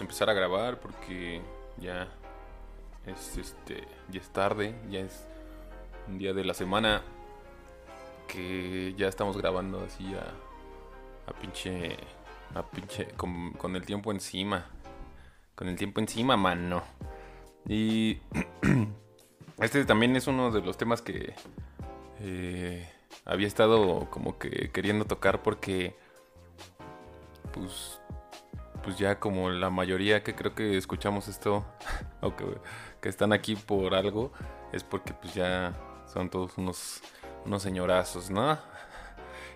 [0.00, 1.40] empezar a grabar porque
[1.78, 2.08] ya
[3.06, 5.26] es este ya es tarde, ya es
[6.08, 7.02] un día de la semana
[8.28, 11.96] que ya estamos grabando así a, a pinche
[12.54, 14.66] a pinche con, con el tiempo encima.
[15.54, 16.82] Con el tiempo encima, mano.
[17.66, 18.18] Y
[19.58, 21.34] este también es uno de los temas que
[22.20, 22.90] eh,
[23.24, 25.96] había estado como que queriendo tocar porque
[27.52, 28.00] pues
[28.84, 31.64] pues ya como la mayoría que creo que escuchamos esto
[32.20, 32.44] o que,
[33.00, 34.32] que, están aquí por algo
[34.72, 35.72] es porque pues ya
[36.06, 37.00] son todos unos
[37.44, 38.58] unos señorazos, ¿no?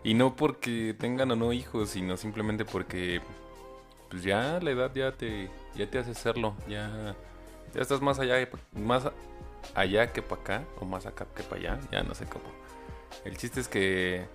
[0.05, 3.21] Y no porque tengan o no hijos, sino simplemente porque
[4.11, 7.15] pues ya la edad ya te ya te hace hacerlo, ya
[7.75, 8.37] ya estás más allá
[8.73, 9.05] más
[9.75, 12.47] allá que para acá o más acá que para allá, ya no sé cómo.
[13.25, 14.27] El chiste es que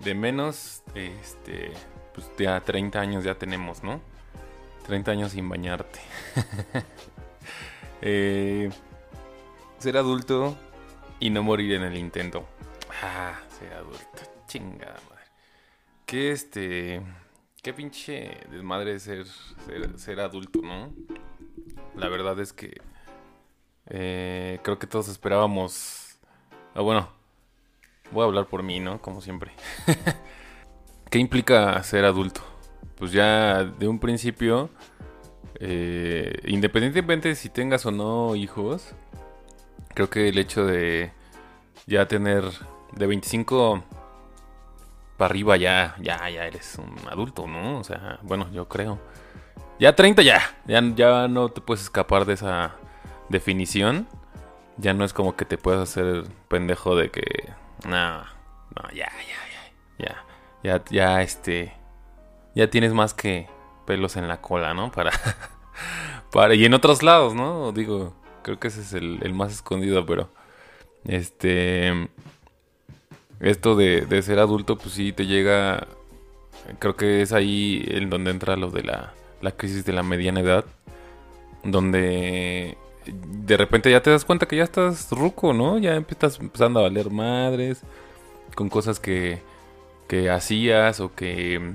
[0.00, 1.72] de menos este
[2.14, 4.00] pues ya 30 años ya tenemos, ¿no?
[4.84, 5.98] 30 años sin bañarte.
[8.02, 8.70] eh,
[9.78, 10.56] ser adulto
[11.20, 12.46] y no morir en el intento.
[13.02, 14.22] Ah, ser adulto.
[14.46, 15.24] Chingada madre.
[16.06, 17.02] Qué este.
[17.62, 19.26] Qué pinche desmadre ser,
[19.66, 20.92] ser, ser adulto, ¿no?
[21.96, 22.80] La verdad es que.
[23.86, 26.18] Eh, creo que todos esperábamos.
[26.74, 27.08] Ah, bueno.
[28.12, 29.00] Voy a hablar por mí, ¿no?
[29.00, 29.52] Como siempre.
[31.10, 32.53] ¿Qué implica ser adulto?
[32.96, 34.70] Pues ya de un principio.
[35.60, 38.94] Eh, independientemente si tengas o no hijos.
[39.94, 41.12] Creo que el hecho de
[41.86, 42.44] ya tener
[42.92, 43.84] de 25
[45.16, 47.78] para arriba ya, ya, ya eres un adulto, ¿no?
[47.78, 48.98] O sea, bueno, yo creo.
[49.78, 52.76] Ya 30 ya, ya, ya no te puedes escapar de esa
[53.28, 54.08] definición.
[54.76, 57.22] Ya no es como que te puedas hacer pendejo de que,
[57.86, 60.24] no, no, ya, ya, ya, ya,
[60.62, 61.72] ya, ya, este,
[62.54, 63.48] ya tienes más que
[63.86, 64.90] pelos en la cola, ¿no?
[64.92, 65.12] Para,
[66.32, 67.72] para, y en otros lados, ¿no?
[67.72, 70.28] Digo, creo que ese es el, más escondido, pero,
[71.04, 72.08] este,
[73.40, 75.86] esto de, ser adulto, pues sí te llega.
[76.78, 79.12] Creo que es ahí en donde entra lo de la,
[79.56, 80.64] crisis de la mediana edad.
[81.62, 82.76] Donde
[83.06, 85.78] de repente ya te das cuenta que ya estás ruco, ¿no?
[85.78, 87.82] Ya empiezas empezando a valer madres
[88.54, 89.42] con cosas que,
[90.08, 91.74] que hacías o que.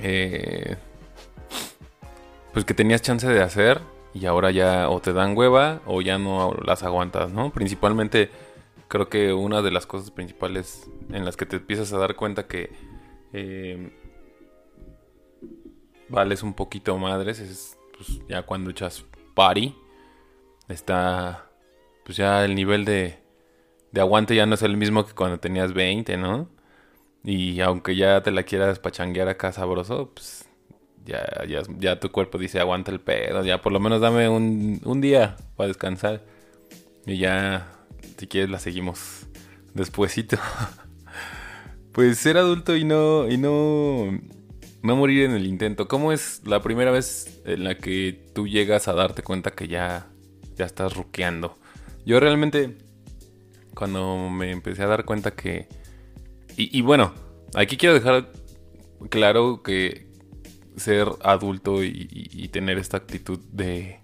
[0.00, 0.76] Eh,
[2.52, 3.80] pues que tenías chance de hacer
[4.14, 7.50] y ahora ya o te dan hueva o ya no las aguantas, ¿no?
[7.52, 8.30] Principalmente
[8.88, 12.46] creo que una de las cosas principales en las que te empiezas a dar cuenta
[12.46, 12.72] que
[13.32, 13.92] eh,
[16.08, 19.04] vales un poquito madres es pues, ya cuando echas
[19.34, 19.74] party.
[20.68, 21.50] Está,
[22.04, 23.18] pues ya el nivel de,
[23.92, 26.48] de aguante ya no es el mismo que cuando tenías 20, ¿no?
[27.24, 30.46] Y aunque ya te la quieras pachanguear acá sabroso, pues
[31.04, 34.80] ya, ya, ya tu cuerpo dice aguanta el pedo, ya por lo menos dame un,
[34.84, 36.24] un día para descansar.
[37.06, 37.66] Y ya
[38.18, 39.26] si quieres la seguimos
[39.74, 40.36] despuesito.
[41.92, 44.18] pues ser adulto y no y no
[44.82, 45.88] no morir en el intento.
[45.88, 50.06] ¿Cómo es la primera vez en la que tú llegas a darte cuenta que ya
[50.56, 51.58] ya estás ruqueando?
[52.04, 52.76] Yo realmente
[53.74, 55.68] cuando me empecé a dar cuenta que
[56.58, 57.14] y, bueno,
[57.54, 58.32] aquí quiero dejar
[59.10, 60.08] claro que
[60.76, 64.00] ser adulto y tener esta actitud de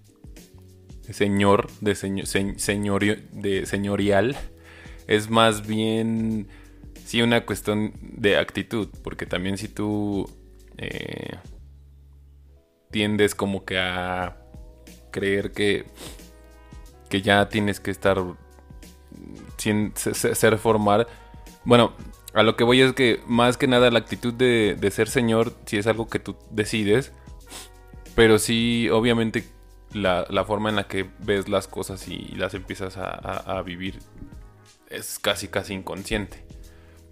[1.12, 1.94] señor, de,
[3.32, 4.36] de señorial,
[5.06, 6.48] es más bien,
[7.04, 10.30] sí, una cuestión de actitud, porque también si tú
[10.78, 11.36] eh,
[12.90, 14.38] tiendes como que a
[15.10, 15.84] creer que,
[17.10, 18.18] que ya tienes que estar,
[19.58, 21.06] sin, ser formar,
[21.64, 21.92] bueno,
[22.34, 25.54] a lo que voy es que más que nada la actitud de, de ser señor,
[25.66, 27.12] si es algo que tú decides,
[28.14, 29.44] pero sí, obviamente
[29.94, 33.98] la, forma en la que ves las cosas y, las empiezas a, vivir
[34.90, 36.44] es casi casi inconsciente.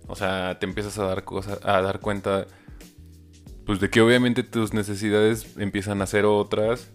[0.07, 2.47] O sea, te empiezas a dar cosas, a dar cuenta
[3.65, 6.91] pues de que obviamente tus necesidades empiezan a ser otras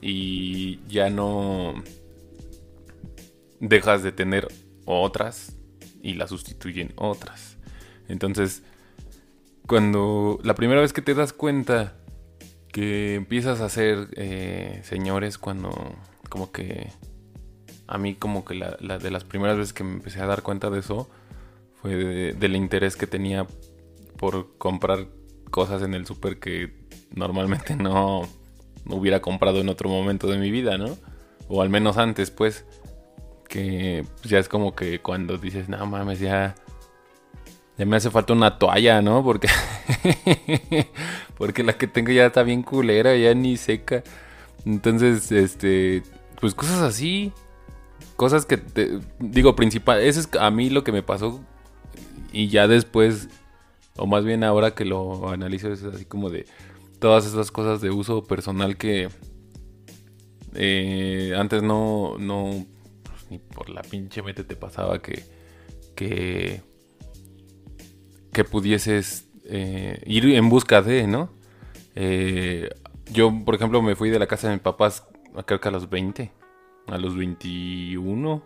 [0.00, 1.74] y ya no
[3.60, 4.48] dejas de tener
[4.86, 5.56] otras
[6.02, 7.57] y las sustituyen otras.
[8.08, 8.62] Entonces,
[9.66, 11.94] cuando la primera vez que te das cuenta
[12.72, 15.70] que empiezas a ser eh, señores cuando
[16.28, 16.90] como que
[17.86, 20.68] a mí como que la, de las primeras veces que me empecé a dar cuenta
[20.70, 21.08] de eso
[21.80, 23.46] fue del interés que tenía
[24.18, 25.06] por comprar
[25.50, 28.28] cosas en el súper que normalmente no,
[28.86, 30.96] hubiera comprado en otro momento de mi vida, ¿no?
[31.48, 32.64] O al menos antes, pues.
[33.48, 36.54] Que ya es como que cuando dices, no mames, ya.
[37.78, 39.22] Ya me hace falta una toalla, ¿no?
[39.22, 39.48] Porque
[41.38, 44.02] porque la que tengo ya está bien culera, ya ni seca.
[44.66, 46.02] Entonces, este,
[46.40, 47.32] pues cosas así,
[48.16, 51.40] cosas que te digo principal, eso es a mí lo que me pasó
[52.32, 53.28] y ya después
[53.96, 56.46] o más bien ahora que lo analizo es así como de
[57.00, 59.08] todas esas cosas de uso personal que
[60.54, 62.66] eh, antes no no
[63.02, 65.24] pues, ni por la pinche mente te pasaba que
[65.94, 66.62] que
[68.32, 71.30] que pudieses eh, ir en busca de, ¿no?
[71.94, 72.68] Eh,
[73.10, 75.06] yo, por ejemplo, me fui de la casa de mis papás,
[75.46, 76.30] creo que a los 20,
[76.86, 78.42] a los 21.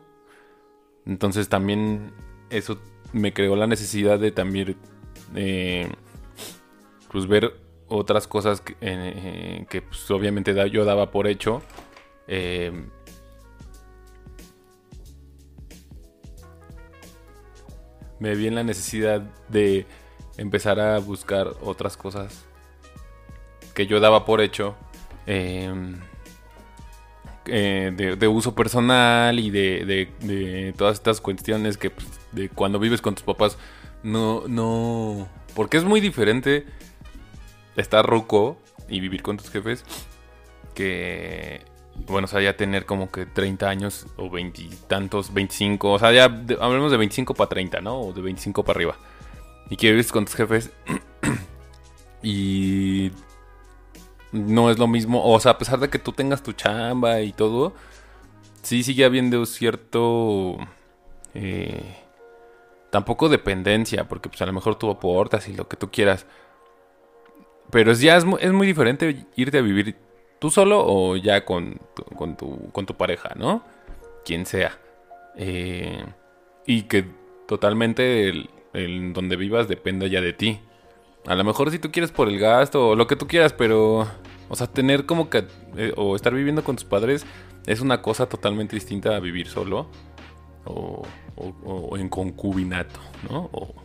[1.07, 2.13] Entonces también
[2.51, 2.79] eso
[3.13, 4.77] me creó la necesidad de también,
[5.35, 5.89] eh,
[7.11, 7.55] pues ver
[7.89, 11.63] otras cosas que, eh, pues, obviamente yo daba por hecho.
[18.23, 19.85] Me vi en la necesidad de
[20.37, 22.45] empezar a buscar otras cosas
[23.75, 24.77] que yo daba por hecho
[25.27, 25.97] em,
[27.47, 33.17] eh, de, uso personal y de, todas estas cuestiones que pues, de cuando vives con
[33.17, 33.59] tus papás.
[34.05, 36.65] No, no, porque es muy diferente
[37.75, 38.57] estar ruco
[38.89, 39.85] y vivir con tus jefes
[40.77, 41.63] que,
[41.95, 46.25] bueno, o sea, ya tener como que 30 años o veintitantos, 25, o sea, ya
[46.25, 48.01] hablemos de 25 para 30, ¿no?
[48.01, 48.97] O de 25 para arriba
[49.73, 50.71] y que vives con tus jefes
[52.23, 53.11] y
[54.31, 57.33] no es lo mismo, o sea, a pesar de que tú tengas tu chamba y
[57.33, 57.73] todo,
[58.63, 60.59] sí sigue habiendo cierto...
[61.35, 61.97] Eh,
[62.91, 66.27] tampoco dependencia, porque pues a lo mejor tú aportas y lo que tú quieras.
[67.71, 69.97] Pero ya es, es muy diferente irte a vivir
[70.43, 71.79] tú solo o ya con,
[72.17, 73.63] con, tu, con tu pareja, ¿no?
[74.25, 74.77] Quien sea.
[75.37, 76.05] Eh,
[76.67, 77.07] y que
[77.47, 80.59] totalmente el, donde vivas dependa ya de ti.
[81.27, 84.09] A lo mejor si tú quieres por el gasto o lo que tú quieras, pero...
[84.49, 85.45] O sea, tener como que...
[85.77, 87.25] Eh, o estar viviendo con tus padres
[87.67, 89.87] es una cosa totalmente distinta a vivir solo.
[90.65, 91.05] O,
[91.37, 92.99] o, en concubinato,
[93.31, 93.49] ¿no?
[93.53, 93.77] O,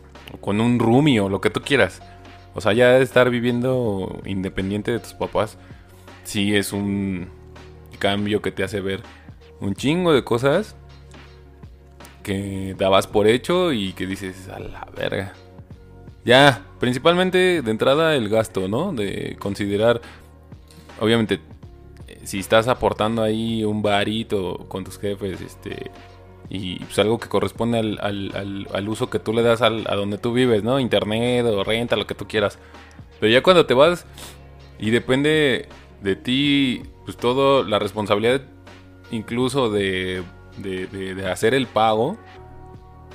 [0.42, 2.01] con un roomie o lo que tú quieras.
[2.56, 5.59] O sea, ya estar viviendo independiente de tus papás,
[6.27, 7.29] sí es un
[8.00, 9.01] cambio que te hace ver
[9.62, 10.75] un chingo de cosas
[12.21, 15.33] que dabas por hecho y que dices, a la verga.
[16.25, 18.91] Ya, principalmente de entrada el gasto, ¿no?
[18.91, 20.01] De considerar,
[21.00, 21.39] obviamente,
[22.25, 25.89] si estás aportando ahí un barito con tus jefes, este,
[26.50, 30.33] y pues algo que corresponde al, al, uso que tú le das a donde tú
[30.33, 30.81] vives, ¿no?
[30.81, 32.59] Internet o renta, lo que tú quieras.
[33.21, 34.06] Pero ya cuando te vas
[34.77, 35.69] y depende
[36.01, 38.41] de ti, pues todo, la responsabilidad
[39.11, 40.23] incluso de
[40.57, 42.17] de, hacer el pago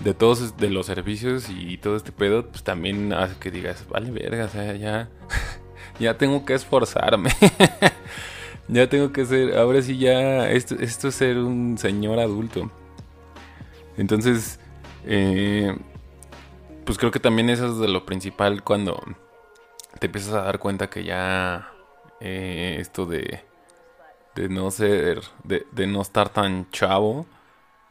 [0.01, 4.11] de todos de los servicios y todo este pedo, pues también hace que digas, vale
[4.11, 5.09] verga, ya,
[6.01, 7.31] ya tengo que esforzarme.
[8.69, 12.71] ya tengo que ser, ahora sí ya, esto, esto es ser un señor adulto.
[13.97, 14.59] Entonces,
[15.05, 15.77] eh,
[16.85, 19.01] pues creo que también eso es de lo principal cuando
[20.01, 21.72] te empiezas a dar cuenta que ya
[22.23, 23.53] eh, esto de
[24.35, 27.27] de no ser, de, no estar tan chavo,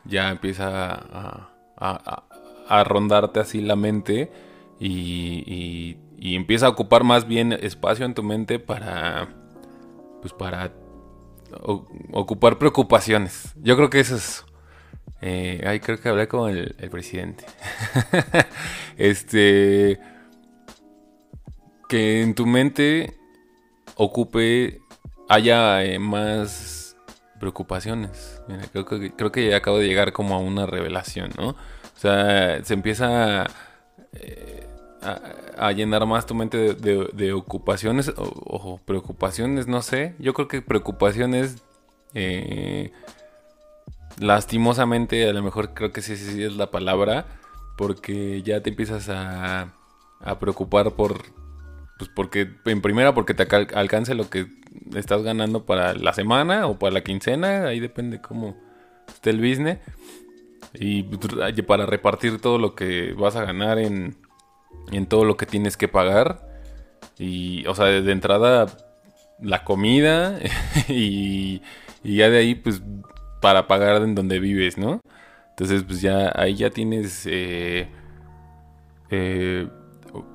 [0.05, 1.47] ya empieza
[1.77, 4.31] a, rondarte así la mente
[4.79, 9.29] y, empieza a ocupar más bien espacio en tu mente para,
[10.21, 10.71] pues para
[12.11, 13.53] ocupar preocupaciones.
[13.61, 14.45] Yo creo que eso es...
[15.23, 17.45] Eh, ay, creo que hablé con el presidente.
[18.97, 20.00] este...
[21.89, 23.21] Que en tu mente
[23.95, 24.81] ocupe
[25.29, 26.95] haya eh, más
[27.39, 28.41] preocupaciones.
[28.71, 31.50] creo, que, creo que acabo de llegar como a una revelación, ¿no?
[31.50, 33.45] O sea, se empieza
[34.13, 34.67] eh,
[35.57, 40.15] a, llenar más tu mente de, ocupaciones o, preocupaciones, no sé.
[40.19, 41.63] Yo creo que preocupaciones,
[42.13, 42.91] eh,
[44.19, 47.25] lastimosamente, a lo mejor creo que sí, sí, sí es la palabra,
[47.77, 49.74] porque ya te empiezas a,
[50.19, 51.40] a preocupar por
[52.01, 53.43] pues porque, en primera, porque te
[53.75, 54.48] alcance lo que
[54.96, 58.58] estás ganando para la semana o para la quincena, ahí depende cómo
[59.08, 59.77] esté el business.
[60.74, 61.31] Y pues,
[61.67, 64.15] para repartir todo lo que vas a ganar en,
[64.91, 66.50] en todo lo que tienes que pagar.
[67.20, 68.65] Y, o sea, de entrada,
[69.39, 70.39] la comida
[70.88, 71.62] y,
[72.03, 72.81] y ya de ahí, pues,
[73.43, 75.01] para pagar en donde vives, ¿no?
[75.51, 77.88] Entonces, pues ya ahí ya tienes eh,
[79.12, 79.67] eh,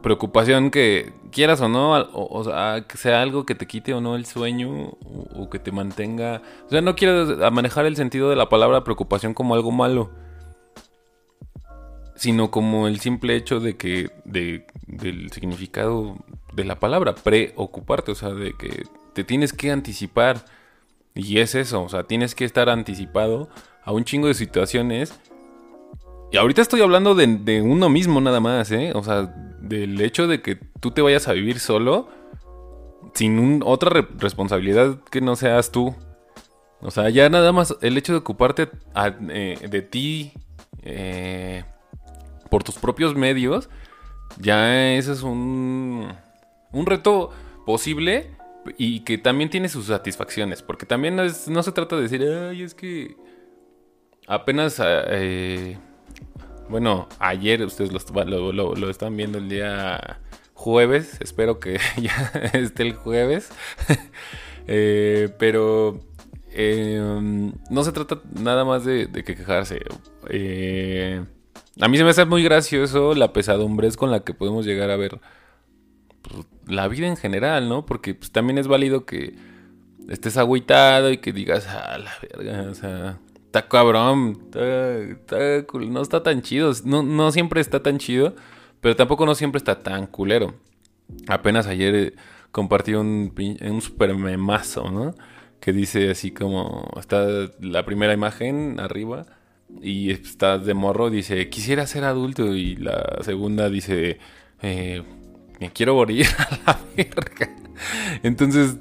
[0.03, 4.17] preocupación que quieras o no, o, sea, que sea algo que te quite o no
[4.17, 6.43] el sueño o, que te mantenga.
[6.67, 10.11] O sea, no quiero manejar el sentido de la palabra preocupación como algo malo,
[12.15, 16.17] sino como el simple hecho de que de, del significado
[16.55, 20.45] de la palabra, preocuparte, o sea, de que te tienes que anticipar.
[21.15, 23.49] Y es eso, o sea, tienes que estar anticipado
[23.83, 25.19] a un chingo de situaciones.
[26.37, 28.93] Y ahorita estoy hablando de, uno mismo nada más, ¿eh?
[28.95, 29.23] O sea,
[29.63, 32.11] del hecho de que tú te vayas a vivir solo
[33.15, 35.95] sin otra responsabilidad que no seas tú.
[36.83, 38.69] O sea, ya nada más el hecho de ocuparte
[39.31, 40.35] eh, de ti
[40.83, 41.65] eh,
[42.51, 43.71] por tus propios medios,
[44.39, 46.13] ya ese es un,
[46.71, 47.31] un reto
[47.65, 48.37] posible
[48.77, 50.61] y que también tiene sus satisfacciones.
[50.61, 53.17] Porque también no se trata de decir, ay, es que
[54.27, 55.79] apenas, eh,
[56.69, 60.21] bueno, ayer ustedes lo, están viendo el día
[60.55, 63.51] jueves, espero que ya esté el jueves,
[64.67, 66.01] eh, pero
[66.51, 69.81] eh, no se trata nada más de, que quejarse.
[71.81, 74.97] a mí se me hace muy gracioso la pesadumbre con la que podemos llegar a
[74.97, 75.21] ver
[76.23, 77.87] pues, la vida en general, ¿no?
[77.87, 79.35] Porque pues, también es válido que
[80.09, 83.19] estés agüitado y que digas, ah, la verga, o sea,
[83.57, 84.39] está cabrón,
[85.91, 88.35] no está tan chido, no, siempre está tan chido,
[88.81, 90.55] pero tampoco no siempre está tan culero.
[91.29, 92.13] Apenas ayer eh,
[92.51, 93.33] compartí un,
[93.63, 95.15] un super memazo, ¿no?
[95.61, 97.27] Que dice así como, está
[97.61, 99.27] la primera imagen arriba
[99.81, 104.19] y está de morro, dice, quisiera ser adulto y la segunda dice,
[104.61, 105.03] eh,
[105.61, 107.57] me quiero morir a la verga.
[108.23, 108.77] Entonces,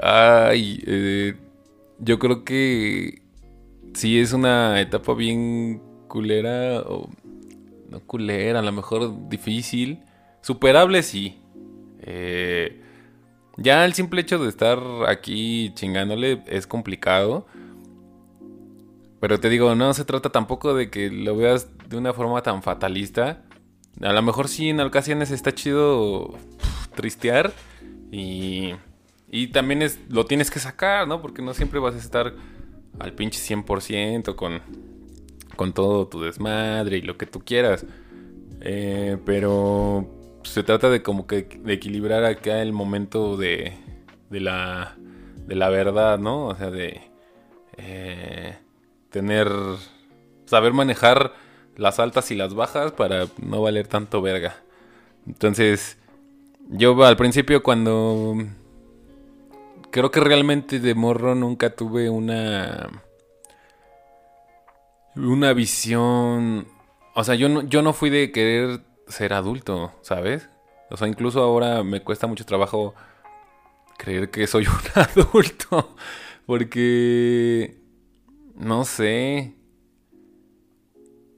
[0.00, 1.34] ay, eh,
[1.98, 3.27] yo creo que
[3.98, 7.08] sí es una etapa bien culera, o
[7.90, 10.04] no culera, a lo mejor difícil,
[10.40, 11.40] superable sí.
[12.00, 12.80] Eh,
[13.56, 14.78] ya el simple hecho de estar
[15.08, 17.46] aquí chingándole es complicado.
[19.20, 22.62] Pero te digo, no se trata tampoco de que lo veas de una forma tan
[22.62, 23.42] fatalista.
[24.00, 26.38] A lo mejor sí en ocasiones está chido
[26.94, 27.52] tristear
[28.12, 28.74] y,
[29.28, 31.20] y también es, lo tienes que sacar, ¿no?
[31.20, 32.32] Porque no siempre vas a estar
[32.98, 34.60] al pinche 100% con,
[35.56, 37.84] con todo tu desmadre y lo que tú quieras.
[38.60, 40.08] Eh, pero
[40.42, 43.74] se trata de como que de equilibrar acá el momento de,
[44.30, 44.96] de, la,
[45.46, 46.46] de la verdad, ¿no?
[46.46, 47.00] O sea, de
[47.76, 48.56] eh,
[49.10, 49.48] tener,
[50.46, 51.32] saber manejar
[51.76, 54.56] las altas y las bajas para no valer tanto verga.
[55.26, 55.96] Entonces,
[56.68, 58.36] yo al principio cuando...
[59.90, 62.88] Creo que realmente de morro nunca tuve una...
[65.16, 66.68] Una visión...
[67.14, 70.48] O sea, yo no, yo no fui de querer ser adulto, ¿sabes?
[70.90, 72.94] O sea, incluso ahora me cuesta mucho trabajo
[73.98, 75.96] creer que soy un adulto.
[76.46, 77.78] Porque...
[78.54, 79.54] No sé.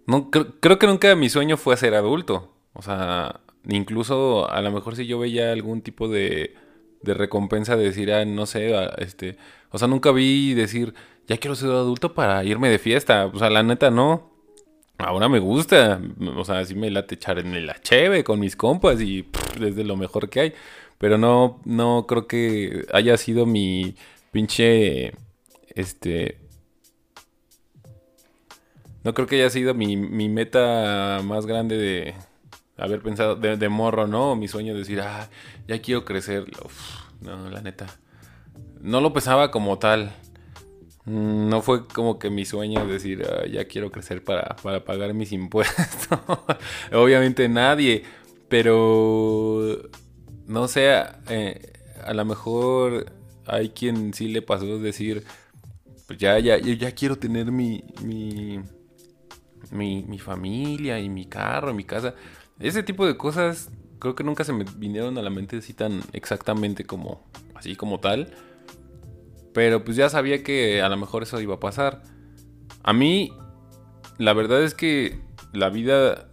[0.07, 2.55] No, creo, que nunca mi sueño fue ser adulto.
[2.73, 6.55] O sea, incluso a lo mejor si yo veía algún tipo de,
[7.03, 9.37] de recompensa de decir, ah, no sé, ah, este,
[9.71, 10.95] o sea, nunca vi decir,
[11.27, 13.27] ya quiero ser adulto para irme de fiesta.
[13.27, 14.31] O sea, la neta no.
[14.99, 16.01] Ahora me gusta,
[16.37, 19.27] o sea, sí me late echar en la cheve con mis compas y
[19.59, 20.55] desde lo mejor que hay.
[20.99, 23.97] Pero no, no creo que haya sido mi
[24.33, 25.15] pinche,
[25.75, 26.39] este,
[29.03, 32.15] no creo que haya sido mi, meta más grande de
[32.81, 34.37] haber pensado, de, morro, ¿no?
[34.37, 35.29] Mi sueño de decir, ah,
[35.69, 36.47] ya quiero crecer.
[37.21, 37.87] no, la neta.
[38.81, 40.13] No lo pensaba como tal.
[41.05, 45.33] Mm, no fue como que mi sueño decir, ah, ya quiero crecer para, pagar mis
[45.41, 46.19] impuestos.
[46.93, 48.05] Obviamente nadie.
[48.49, 49.91] Pero,
[50.47, 50.91] no sé,
[51.29, 51.73] eh,
[52.05, 53.13] a lo mejor
[53.47, 55.25] hay quien sí le pasó decir,
[56.09, 58.59] pues ya, ya, ya quiero tener mi, mi
[59.71, 62.15] mi, familia y mi carro, mi casa.
[62.61, 66.03] Ese tipo de cosas creo que nunca se me vinieron a la mente así tan
[66.13, 67.25] exactamente como
[67.55, 68.33] así como tal.
[69.53, 72.03] Pero pues ya sabía que a lo mejor eso iba a pasar.
[72.83, 73.33] A mí,
[74.19, 75.21] la verdad es que
[75.53, 76.29] la vida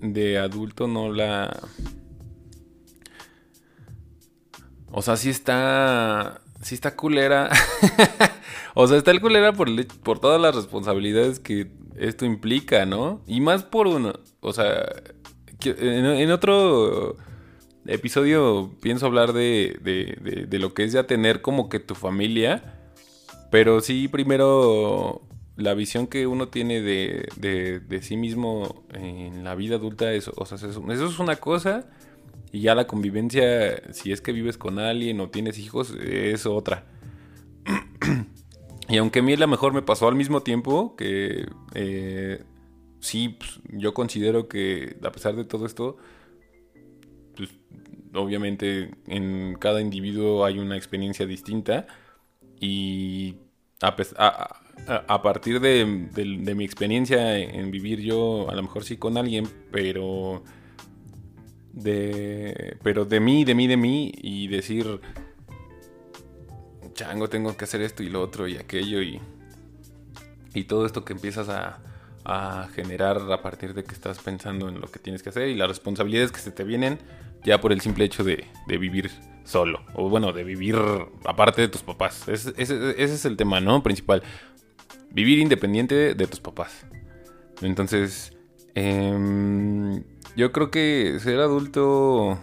[0.00, 1.56] de adulto no la...
[4.90, 6.40] O sea, sí está...
[6.62, 7.50] Sí está culera.
[8.74, 9.68] o sea, está el culera por,
[10.02, 13.22] por todas las responsabilidades que esto implica, ¿no?
[13.26, 14.14] Y más por uno,
[14.46, 14.86] o sea,
[15.64, 17.16] en, otro
[17.86, 22.62] episodio pienso hablar de, de, de, lo que es ya tener como que tu familia,
[23.50, 25.22] pero sí primero
[25.56, 30.56] la visión que uno tiene de, sí mismo en la vida adulta, eso, o sea,
[30.56, 31.86] eso es una cosa.
[32.52, 36.84] Y ya la convivencia, si es que vives con alguien o tienes hijos, es otra.
[38.88, 42.44] Y aunque a mí la mejor me pasó al mismo tiempo, que eh,
[43.00, 45.96] sí, pues, yo considero que a pesar de todo esto,
[47.36, 47.50] pues,
[48.14, 51.86] obviamente en cada individuo hay una experiencia distinta
[52.60, 53.36] y
[53.80, 53.94] a,
[55.22, 60.42] partir de, mi experiencia en vivir yo, a lo mejor sí con alguien, pero
[61.72, 65.00] de, pero de mí, de mí, de mí y decir,
[66.94, 69.20] chango, tengo que hacer esto y lo otro y aquello y,
[70.54, 71.85] y todo esto que empiezas a,
[72.28, 75.54] a generar a partir de que estás pensando en lo que tienes que hacer y
[75.54, 76.98] las responsabilidades que se te vienen
[77.44, 79.12] ya por el simple hecho de, vivir
[79.44, 79.80] solo.
[79.94, 80.76] O bueno, de vivir
[81.24, 82.28] aparte de tus papás.
[82.28, 83.80] Ese, es el tema, ¿no?
[83.84, 84.24] Principal.
[85.12, 86.84] Vivir independiente de tus papás.
[87.62, 88.32] Entonces,
[88.74, 90.02] em,
[90.34, 92.36] yo creo que ser adulto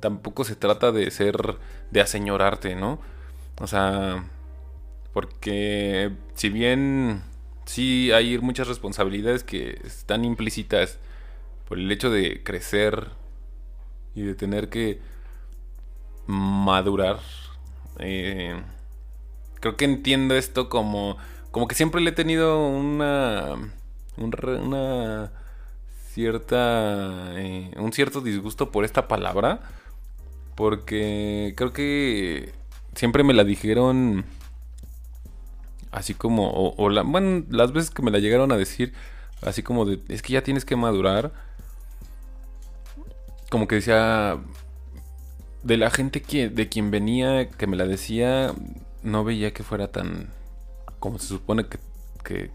[0.00, 1.56] tampoco se trata de ser,
[1.90, 3.00] de aseñorarte, ¿no?
[3.58, 4.28] O sea,
[5.14, 7.22] porque si bien
[7.68, 10.98] sí hay muchas responsabilidades que están implícitas
[11.68, 13.10] por el hecho de crecer
[14.14, 15.00] y de tener que
[16.26, 17.20] madurar.
[17.98, 18.58] Eh,
[19.60, 21.18] creo que entiendo esto como,
[21.50, 23.54] como que siempre le he tenido una,
[24.16, 25.32] una
[26.08, 29.60] cierta, eh, un cierto disgusto por esta palabra,
[30.54, 32.52] porque creo que
[32.94, 34.24] siempre me la dijeron
[35.90, 38.92] Así como, o, la, bueno, las veces que me la llegaron a decir,
[39.42, 41.32] así como de, es que ya tienes que madurar.
[43.50, 44.38] Como que decía,
[45.62, 48.52] de la gente que, de quien venía, que me la decía,
[49.02, 50.28] no veía que fuera tan,
[50.98, 51.78] como se supone que,
[52.24, 52.50] que,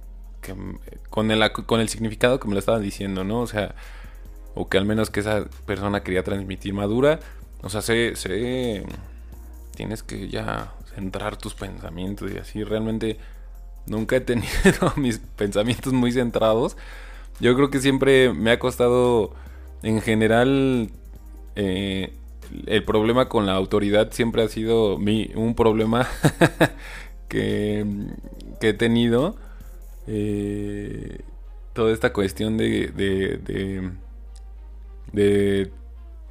[1.10, 3.42] con, el, con el significado que me lo estaban diciendo, ¿no?
[3.42, 3.74] O sea,
[4.56, 7.20] o que al menos que esa persona quería transmitir madura.
[7.62, 8.86] O sea, sé, sé,
[9.76, 12.64] tienes que ya centrar tus pensamientos y así.
[12.64, 13.18] Realmente
[13.86, 14.50] nunca he tenido
[14.96, 16.78] mis pensamientos muy centrados.
[17.40, 19.34] Yo creo que siempre me ha costado,
[19.82, 20.90] en general,
[21.56, 22.14] eh,
[22.68, 26.08] el problema con la autoridad siempre ha sido mi, un problema
[27.28, 27.86] que,
[28.62, 29.36] he tenido.
[30.08, 31.22] Eh,
[31.74, 33.92] toda esta cuestión de, de, de,
[35.12, 35.72] de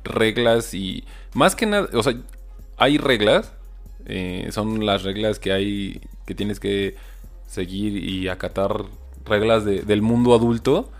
[0.04, 2.14] reglas y más que nada, o sea,
[2.76, 3.52] hay reglas
[4.06, 6.96] eh, son las reglas que hay, que tienes que
[7.46, 8.84] seguir y acatar
[9.24, 10.90] reglas del mundo adulto.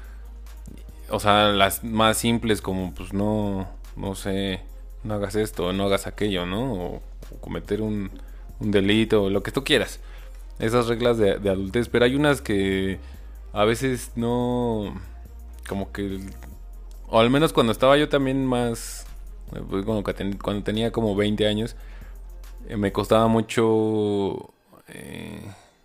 [1.10, 4.60] O sea, las más simples como, pues no, no sé,
[5.04, 6.72] no hagas esto, no hagas aquello, ¿no?
[6.72, 7.02] O,
[7.40, 8.10] cometer un,
[8.60, 10.00] un, delito, lo que tú quieras.
[10.58, 12.98] Esas reglas de, adultez, pero hay unas que
[13.52, 14.94] a veces no,
[15.68, 16.20] como que,
[17.08, 19.06] o al menos cuando estaba yo también más,
[19.70, 21.76] pues, cuando tenía como 20 años, eh,
[22.76, 24.52] me costaba mucho...
[24.88, 25.40] Eh,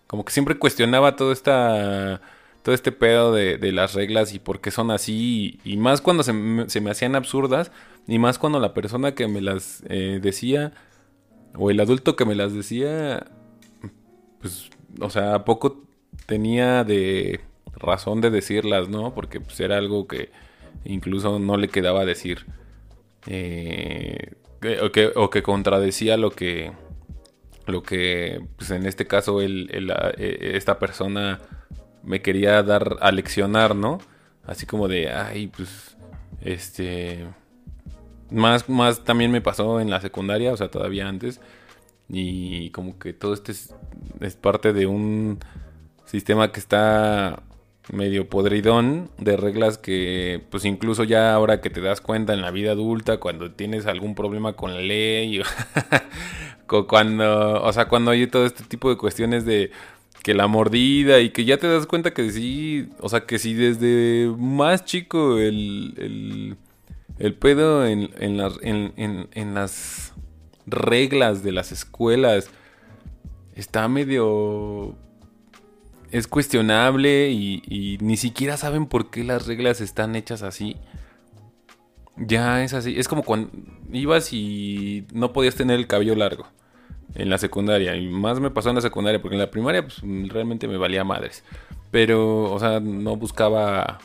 [0.07, 2.21] como que siempre cuestionaba todo esta
[2.67, 6.33] todo este pedo de, las reglas y por qué son así, y, más cuando se
[6.33, 7.71] me, se me, hacían absurdas,
[8.07, 10.73] y más cuando la persona que me las eh, decía,
[11.55, 13.25] o el adulto que me las decía,
[14.41, 15.83] pues, o sea, poco
[16.25, 17.39] tenía de
[17.73, 19.13] razón de decirlas, ¿no?
[19.13, 20.29] Porque pues era algo que
[20.83, 22.45] incluso no le quedaba decir.
[23.27, 24.33] Eh,
[24.81, 26.71] o, que, o que contradecía lo que,
[27.65, 29.67] lo que pues en este caso e,
[30.55, 31.39] esta persona
[32.03, 33.99] me quería dar a leccionar, ¿no?
[34.45, 35.97] Así como de, ay, pues,
[36.41, 37.27] este...
[38.31, 41.41] Más, más también me pasó en la secundaria, o sea, todavía antes.
[42.09, 45.39] Y como que todo este es parte de un
[46.05, 47.43] sistema que está
[47.91, 52.51] medio podridón de reglas que pues incluso ya ahora que te das cuenta en la
[52.51, 55.41] vida adulta cuando tienes algún problema con la ley
[56.87, 59.71] cuando o sea cuando hay todo este tipo de cuestiones de
[60.21, 63.53] que la mordida y que ya te das cuenta que sí o sea que si
[63.53, 66.57] desde más chico el, el,
[67.19, 70.13] el pedo en, en, en, en las
[70.65, 72.49] reglas de las escuelas
[73.55, 74.97] está medio
[76.11, 80.77] es cuestionable y, ni siquiera saben por qué las reglas están hechas así.
[82.15, 82.97] Ya es así.
[82.97, 83.51] Es como cuando
[83.91, 86.47] ibas y no podías tener el cabello largo
[87.15, 87.95] en la secundaria.
[87.95, 91.03] Y más me pasó en la secundaria, porque en la primaria pues, realmente me valía
[91.03, 91.43] madres.
[91.91, 93.99] Pero, o sea, no buscaba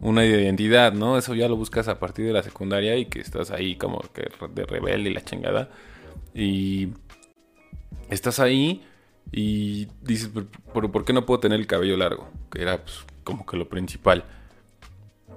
[0.00, 1.18] una identidad, ¿no?
[1.18, 4.28] Eso ya lo buscas a partir de la secundaria y que estás ahí como que
[4.54, 5.68] de rebelde y la chingada.
[6.34, 6.90] Y
[8.10, 8.82] estás ahí
[9.32, 10.30] y dices,
[10.72, 12.28] ¿por, ¿por qué no puedo tener el cabello largo?
[12.50, 14.24] Que era pues, como que lo principal.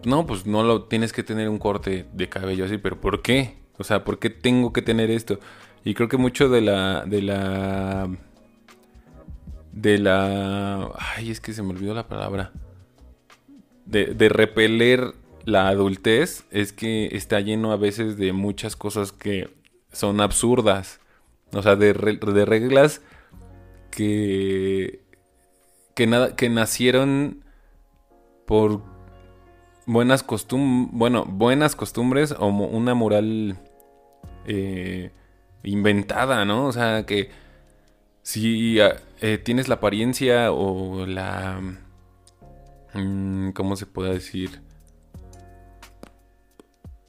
[0.06, 3.58] No, pues no lo tienes que tener un corte de cabello así, pero ¿por qué?
[3.78, 5.40] O sea, ¿por qué tengo que tener esto?
[5.84, 7.04] Y creo que mucho de la.
[7.06, 8.10] de la.
[9.74, 10.92] de la.
[10.98, 12.52] Ay, es que se me olvidó la palabra.
[13.86, 19.50] De, de repeler la adultez es que está lleno a veces de muchas cosas que
[19.92, 21.00] son absurdas.
[21.54, 23.02] O sea, de, de reglas
[23.92, 25.04] que,
[25.96, 27.44] que, que nacieron
[28.48, 28.82] por
[29.86, 33.58] buenas costumbres, bueno, buenas costumbres o una moral
[34.46, 35.12] eh,
[35.64, 36.66] inventada, ¿no?
[36.66, 37.30] O sea, que
[38.24, 41.62] si ah, eh, tienes la apariencia o la...
[42.94, 44.62] Mm, ¿Cómo se puede decir?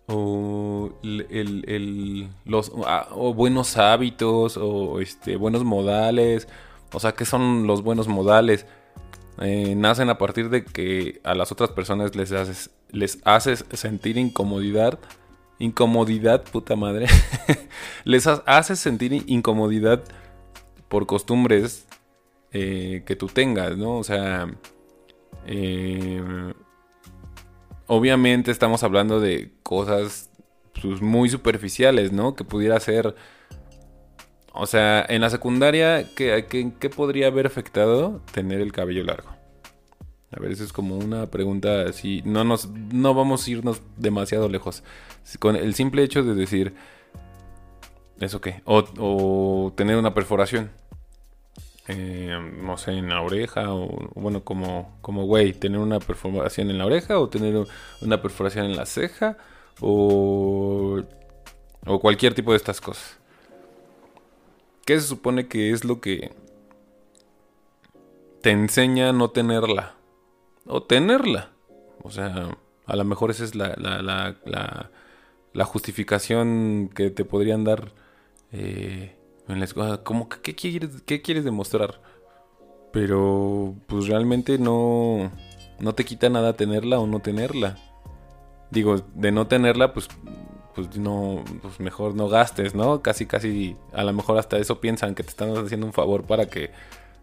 [0.08, 6.48] O, el, los, ah, o buenos hábitos o este, buenos modales.
[6.92, 8.66] O sea, ¿qué son los buenos modales?
[9.40, 14.18] Eh, nacen a partir de que a las otras personas les haces, les haces sentir
[14.18, 14.98] incomodidad.
[15.58, 17.06] Incomodidad, puta madre.
[18.04, 20.02] les haces sentir incomodidad
[20.88, 21.86] por costumbres
[22.52, 23.96] eh, que tú tengas, ¿no?
[23.96, 24.52] O sea,
[25.46, 26.52] eh,
[27.86, 30.30] obviamente estamos hablando de cosas
[30.80, 32.34] pues, muy superficiales, ¿no?
[32.34, 33.14] Que pudiera ser...
[34.52, 39.30] O sea, en la secundaria, ¿qué, qué, podría haber afectado tener el cabello largo?
[40.30, 42.22] A ver, eso es como una pregunta así.
[42.24, 44.82] No, nos, no vamos a irnos demasiado lejos.
[45.38, 46.74] Con el simple hecho de decir,
[48.20, 48.62] ¿eso qué?
[48.66, 50.70] o tener una perforación.
[51.88, 56.78] Eh, no sé, en la oreja, o bueno, como, como güey, tener una perforación en
[56.78, 57.66] la oreja, o tener
[58.00, 59.36] una perforación en la ceja,
[59.80, 61.00] o,
[61.86, 63.18] o cualquier tipo de estas cosas.
[64.84, 66.32] ¿Qué se supone que es lo que
[68.40, 69.94] te enseña no tenerla?
[70.66, 71.50] O tenerla.
[72.02, 74.90] O sea, a lo mejor esa es la, la, la,
[75.52, 77.92] la, justificación que te podrían dar.
[78.50, 79.16] Eh,
[79.48, 82.00] en la escuela, como, ¿qué quieres, ¿qué quieres demostrar?
[82.92, 85.32] Pero, pues realmente no,
[85.78, 87.78] no te quita nada tenerla o no tenerla.
[88.70, 90.08] Digo, de no tenerla, pues,
[90.74, 93.02] pues no, pues mejor no gastes, ¿no?
[93.02, 96.46] Casi, casi, a lo mejor hasta eso piensan que te están haciendo un favor para
[96.46, 96.70] que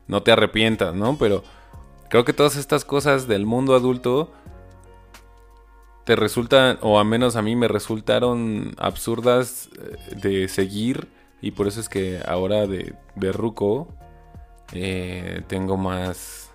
[0.08, 1.18] no te arrepientas, ¿no?
[1.18, 1.44] Pero
[2.10, 4.32] creo que todas estas cosas del mundo adulto
[6.06, 11.08] te resultan, o al menos a mí me resultaron absurdas eh, de seguir
[11.42, 13.88] y por eso es que ahora de, de Ruco
[14.74, 16.52] eh, tengo más.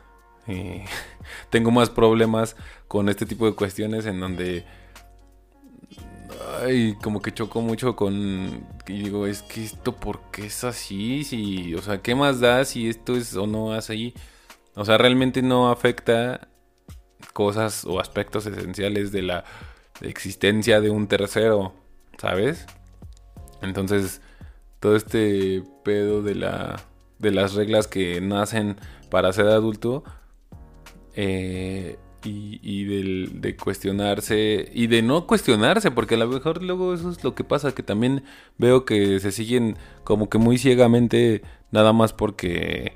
[0.46, 0.84] Eh,
[1.50, 4.64] tengo más problemas con este tipo de cuestiones en donde.
[6.62, 8.66] Ay, como que choco mucho con.
[8.86, 11.24] Y digo, es que esto, ¿por qué es así?
[11.24, 14.14] Si, o sea, ¿qué más da si esto es o no así?
[14.74, 16.48] O sea, realmente no afecta
[17.32, 19.44] cosas o aspectos esenciales de la
[20.00, 21.74] existencia de un tercero,
[22.18, 22.66] ¿sabes?
[23.62, 24.20] Entonces,
[24.80, 26.76] todo este pedo de, la,
[27.18, 28.76] de las reglas que nacen
[29.10, 30.04] para ser adulto
[31.14, 37.22] eh, y, de cuestionarse y de no cuestionarse, porque a lo mejor luego eso es
[37.24, 38.24] lo que pasa, que también
[38.58, 42.92] veo que se siguen como que muy ciegamente nada más porque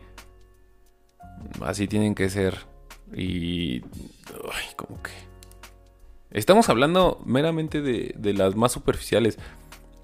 [1.62, 2.66] así tienen que ser
[3.14, 3.82] y
[4.52, 5.12] ay, como que
[6.30, 9.38] estamos hablando meramente de, de las más superficiales.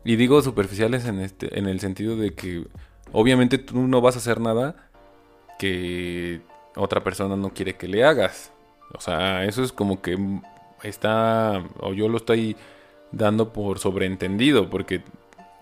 [0.04, 2.66] Y digo superficiales en, este, en el sentido de que
[3.12, 4.90] obviamente tú no vas a hacer nada
[5.58, 6.42] que
[6.76, 8.53] otra persona no quiere que le hagas.
[8.92, 10.18] O sea, eso es como que
[10.82, 12.56] está, o yo lo estoy
[13.12, 15.02] dando por sobreentendido, porque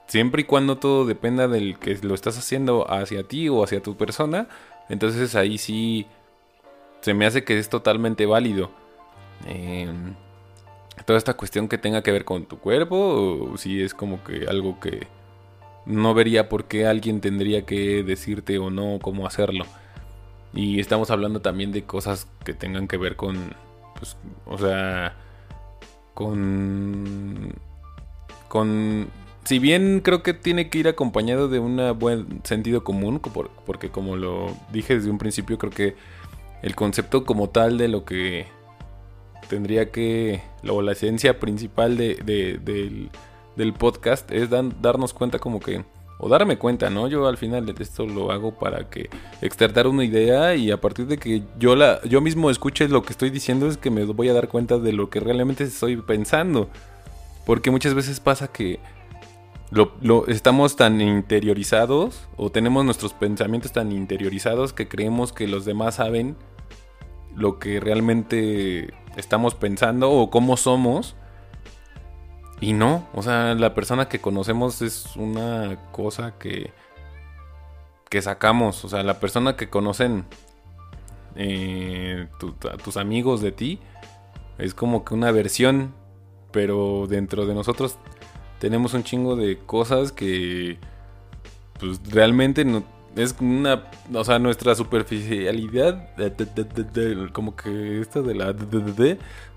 [0.07, 3.97] siempre y cuando todo dependa del que lo estás haciendo hacia ti o hacia tu
[3.97, 4.49] persona,
[4.89, 6.07] entonces ahí sí
[7.01, 8.71] se me hace que es totalmente válido.
[9.47, 9.89] Eh,
[11.05, 14.47] toda esta cuestión que tenga que ver con tu cuerpo o si es como que
[14.49, 15.07] algo que
[15.85, 19.65] no vería por qué alguien tendría que decirte o no cómo hacerlo.
[20.55, 23.55] Y estamos hablando también de cosas que tengan que ver con,
[23.99, 25.17] pues, o sea,
[26.15, 27.55] con,
[28.49, 29.09] con,
[29.45, 33.21] si bien creo que tiene que ir acompañado de un buen sentido común,
[33.65, 35.97] porque como lo dije desde un principio, creo que
[36.63, 38.47] el concepto como tal de lo que
[39.49, 42.15] tendría que, o la esencia principal de,
[43.57, 45.85] del, podcast es darnos cuenta como que,
[46.25, 47.09] o darme cuenta, ¿no?
[47.09, 51.19] Yo al final esto lo hago para que externar una idea y a partir de
[51.19, 54.33] que yo, la, yo mismo escuche lo que estoy diciendo es que me voy a
[54.33, 56.69] dar cuenta de lo que realmente estoy pensando.
[57.45, 58.79] Porque muchas veces pasa que
[59.73, 65.97] lo, estamos tan interiorizados o tenemos nuestros pensamientos tan interiorizados que creemos que los demás
[65.97, 66.37] saben
[67.35, 71.17] lo que realmente estamos pensando o cómo somos.
[72.63, 76.71] Y no, o sea, la persona que conocemos es una cosa que,
[78.09, 78.85] que sacamos.
[78.85, 80.27] O sea, la persona que conocen
[81.35, 82.29] eh,
[82.85, 83.81] tus amigos de ti
[84.59, 85.93] Es como que una versión,
[86.53, 87.97] pero dentro de nosotros
[88.61, 90.79] tenemos un chingo de cosas que
[91.81, 92.85] pues realmente no
[93.17, 96.09] es una, o sea, nuestra superficialidad,
[97.33, 98.55] como que esto de la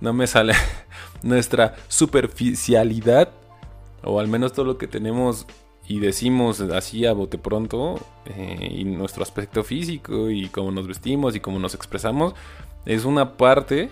[0.02, 0.54] no me sale,
[1.24, 3.30] nuestra superficialidad,
[4.04, 5.48] o al menos todo lo que tenemos
[5.88, 11.36] y decimos así a bote pronto, eh, y nuestro aspecto físico, y cómo nos vestimos,
[11.36, 12.34] y cómo nos expresamos,
[12.86, 13.89] es una parte,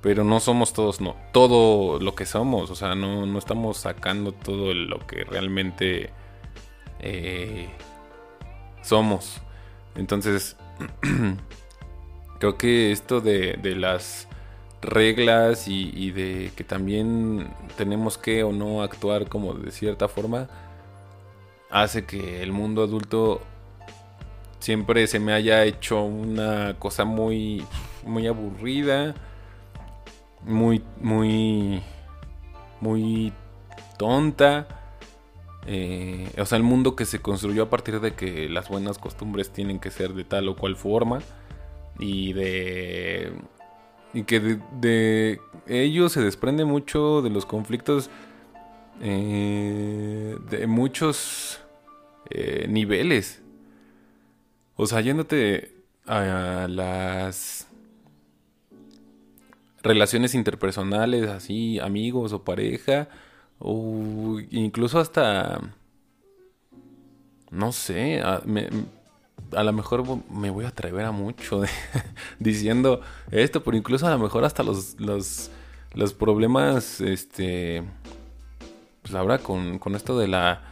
[0.00, 4.32] pero no somos todos, no, todo lo que somos, o sea, no, no estamos sacando
[4.32, 6.10] todo lo que realmente...
[7.00, 7.68] Eh,
[8.84, 9.40] somos.
[9.96, 10.56] Entonces,
[12.38, 14.28] creo que esto de, las
[14.82, 20.48] reglas y, de que también tenemos que o no actuar como de cierta forma,
[21.70, 23.40] hace que el mundo adulto
[24.60, 27.64] siempre se me haya hecho una cosa muy,
[28.04, 29.14] muy aburrida,
[30.42, 31.82] muy, muy,
[32.80, 33.32] muy
[33.96, 34.83] tonta
[35.66, 39.50] eh, o sea, el mundo que se construyó a partir de que las buenas costumbres
[39.50, 41.20] tienen que ser de tal o cual forma.
[41.98, 43.32] Y de.
[44.12, 48.10] Y que de, ello se desprende mucho de los conflictos
[49.00, 51.60] eh, de muchos
[52.30, 53.42] eh, niveles.
[54.76, 55.74] O sea, yéndote
[56.06, 57.68] a las
[59.82, 63.08] relaciones interpersonales, así, amigos o pareja
[63.64, 65.58] o incluso hasta...
[67.50, 68.42] No sé, a,
[69.62, 71.62] lo mejor me voy a atrever a mucho
[72.40, 73.00] diciendo
[73.30, 75.50] esto, pero incluso a lo mejor hasta los, los,
[75.94, 77.84] los problemas, este,
[79.02, 80.62] pues ahora con, con esto de la,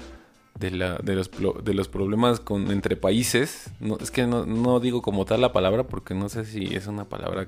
[0.58, 1.30] de, la, de, los,
[1.62, 5.52] de los problemas con, entre países, no, es que no, no, digo como tal la
[5.52, 7.46] palabra porque no sé si es una palabra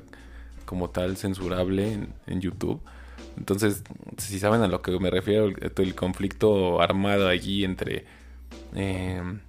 [0.65, 2.81] como tal censurable en, en YouTube,
[3.37, 3.83] entonces,
[4.19, 8.05] si saben a lo que me refiero, el, conflicto armado allí entre,
[8.75, 9.41] em,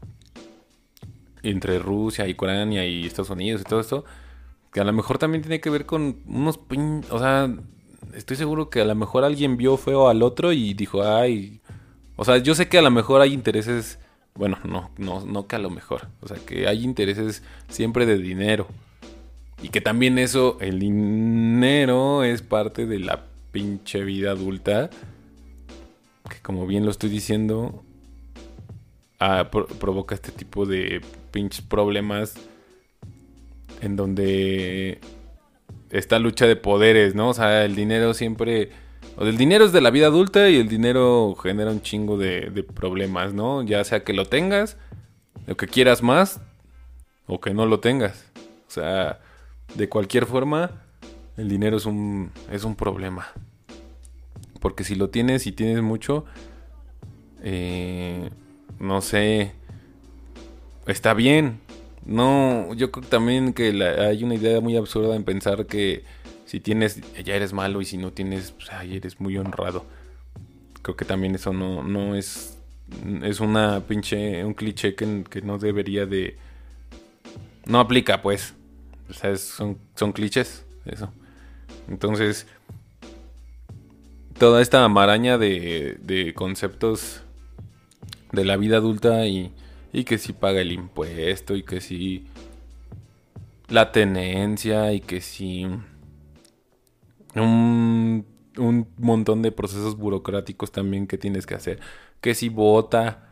[1.43, 4.06] entre Rusia y Ucrania y Estados Unidos y todo esto,
[4.74, 6.60] que a lo mejor también tiene que ver con unos...
[7.10, 7.54] O sea,
[8.13, 11.62] estoy seguro que a lo mejor alguien vio feo al otro y dijo, ay...
[12.17, 14.00] O sea, yo sé que a lo mejor hay intereses...
[14.36, 16.08] Bueno, no, no, no que a lo mejor.
[16.21, 18.67] O sea, que hay intereses siempre de dinero.
[19.62, 24.89] Y que también eso, el dinero es parte de la pinche vida adulta,
[26.30, 27.86] que como bien lo estoy diciendo,
[29.18, 31.00] ah, provoca este tipo de
[31.32, 32.34] pinches problemas
[33.80, 35.00] en donde
[35.89, 37.30] esta lucha de poderes, ¿no?
[37.30, 38.72] O sea, el dinero siempre...
[39.15, 42.50] O el dinero es de la vida adulta y el dinero genera un chingo de,
[42.50, 43.63] de problemas, ¿no?
[43.63, 44.76] Ya sea que lo tengas,
[45.48, 46.41] o que quieras más,
[47.26, 48.26] o que no lo tengas.
[48.68, 49.22] O sea,
[49.76, 50.85] de cualquier forma,
[51.38, 53.28] el dinero es un, es un problema.
[54.60, 56.26] Porque si lo tienes y tienes mucho,
[57.43, 58.30] eh,
[58.80, 59.54] no sé,
[60.88, 61.60] está bien.
[62.06, 63.69] No, yo creo también que
[64.00, 66.04] hay una idea muy absurda en pensar que
[66.45, 69.86] si tienes, ya eres malo y si no tienes, pues, eres muy honrado.
[70.82, 72.60] Creo que también eso no, no es,
[73.24, 76.38] es una pinche, un cliché que, que no debería de,
[77.65, 78.54] no aplica pues.
[79.10, 81.12] O sea, son, son clichés, eso.
[81.88, 82.48] Entonces,
[84.38, 87.21] toda esta maraña de, de conceptos
[88.32, 89.54] de la vida adulta y,
[89.93, 92.26] y que si paga el impuesto y que si
[93.69, 95.65] la tenencia y que si
[97.36, 98.26] un,
[98.58, 101.80] un montón de procesos burocráticos también que tienes que hacer.
[102.21, 103.30] Que si vota,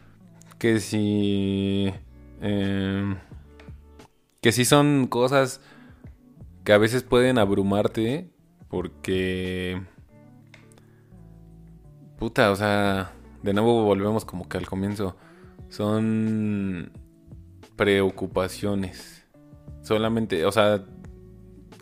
[0.58, 1.94] que si...
[2.42, 3.18] Em,
[4.42, 5.62] que si son cosas
[6.66, 8.30] que a veces pueden abrumarte
[8.74, 9.80] porque
[12.18, 15.16] puta, o sea, de nuevo volvemos como que al comienzo.
[15.70, 16.92] Son
[17.76, 19.28] preocupaciones.
[19.84, 20.84] Solamente, o sea,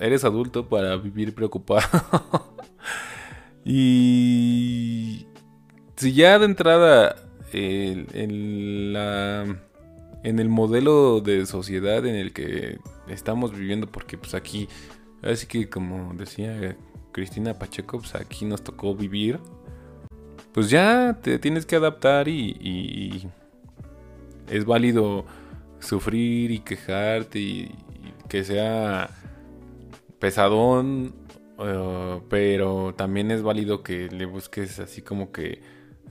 [0.01, 1.87] eres adulto para vivir preocupado.
[3.63, 5.27] y
[5.95, 7.15] si ya de entrada
[7.53, 9.43] en, la,
[10.23, 14.67] en el modelo de sociedad en el que estamos viviendo, porque pues aquí,
[15.21, 16.75] así que como decía
[17.11, 19.39] Cristina Pacheco, pues aquí nos tocó vivir
[20.51, 23.27] pues ya te tienes que adaptar y,
[24.49, 25.25] es válido
[25.79, 27.75] sufrir y quejarte y,
[28.27, 29.09] que sea
[30.19, 31.13] pesadón,
[31.59, 35.61] eh, pero también es válido que le busques así como que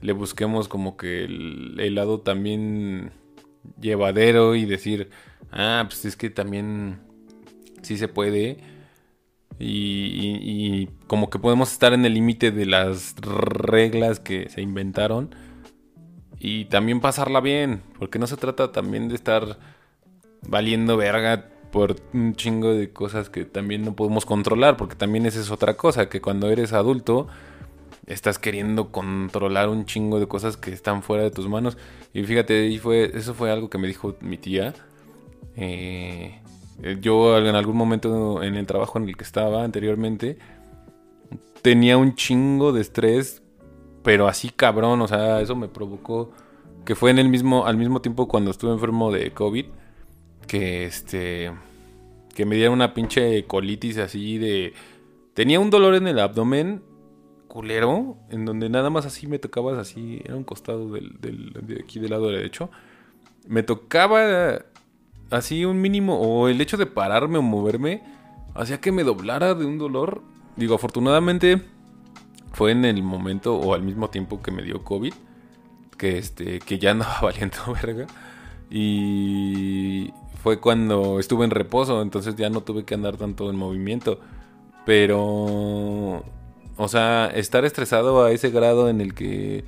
[0.01, 3.11] le busquemos como que el, lado también
[3.79, 5.09] llevadero y decir,
[5.51, 6.99] ah, pues es que también
[7.83, 8.57] sí se puede.
[9.61, 15.35] Y, como que podemos estar en el límite de las reglas que se inventaron
[16.39, 19.59] y también pasarla bien, porque no se trata también de estar
[20.47, 25.39] valiendo verga por un chingo de cosas que también no podemos controlar, porque también esa
[25.39, 27.27] es otra cosa, que cuando eres adulto
[28.07, 31.77] estás queriendo controlar un chingo de cosas que están fuera de tus manos.
[32.13, 34.73] Y fíjate, fue, eso fue algo que me dijo mi tía.
[35.55, 36.40] Eh,
[37.01, 40.37] yo en algún momento en el trabajo en el que estaba anteriormente
[41.61, 43.43] tenía un chingo de estrés,
[44.03, 46.31] pero así cabrón, o sea, eso me provocó
[46.85, 49.65] que fue en el mismo al mismo tiempo cuando estuve enfermo de COVID
[50.47, 51.51] que este
[52.33, 54.73] que me dieron una pinche colitis así de
[55.33, 56.81] tenía un dolor en el abdomen
[57.51, 61.99] culero, en donde nada más así me tocabas así, era un costado del, de aquí
[61.99, 62.69] del lado derecho.
[63.45, 64.63] Me tocaba
[65.31, 68.03] así un mínimo, o el hecho de pararme o moverme,
[68.53, 70.21] hacía que me doblara de un dolor.
[70.55, 71.61] Digo, afortunadamente
[72.53, 75.13] fue en el momento o al mismo tiempo que me dio COVID,
[75.97, 78.07] que, este, que ya andaba valiendo verga.
[78.69, 80.13] Y
[80.43, 84.19] fue cuando estuve en reposo, entonces ya no tuve que andar tanto en movimiento.
[84.85, 86.23] Pero
[86.77, 89.63] o sea, estar estresado a ese grado en el que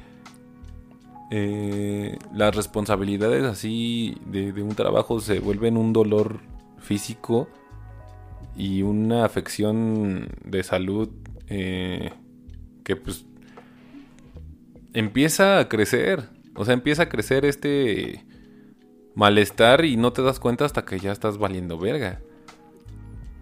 [1.36, 6.42] eh, las responsabilidades así de, un trabajo se vuelven un dolor
[6.78, 7.48] físico
[8.56, 11.10] y una afección de salud
[11.48, 12.12] eh,
[12.84, 13.26] que pues
[14.94, 16.30] empieza a crecer.
[16.56, 18.24] O sea, empieza a crecer este
[19.16, 22.22] malestar y no te das cuenta hasta que ya estás valiendo verga.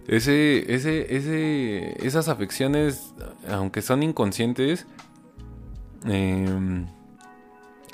[0.07, 3.13] Ese, ese, ese, esas afecciones,
[3.49, 4.87] aunque son inconscientes,
[6.05, 6.87] em,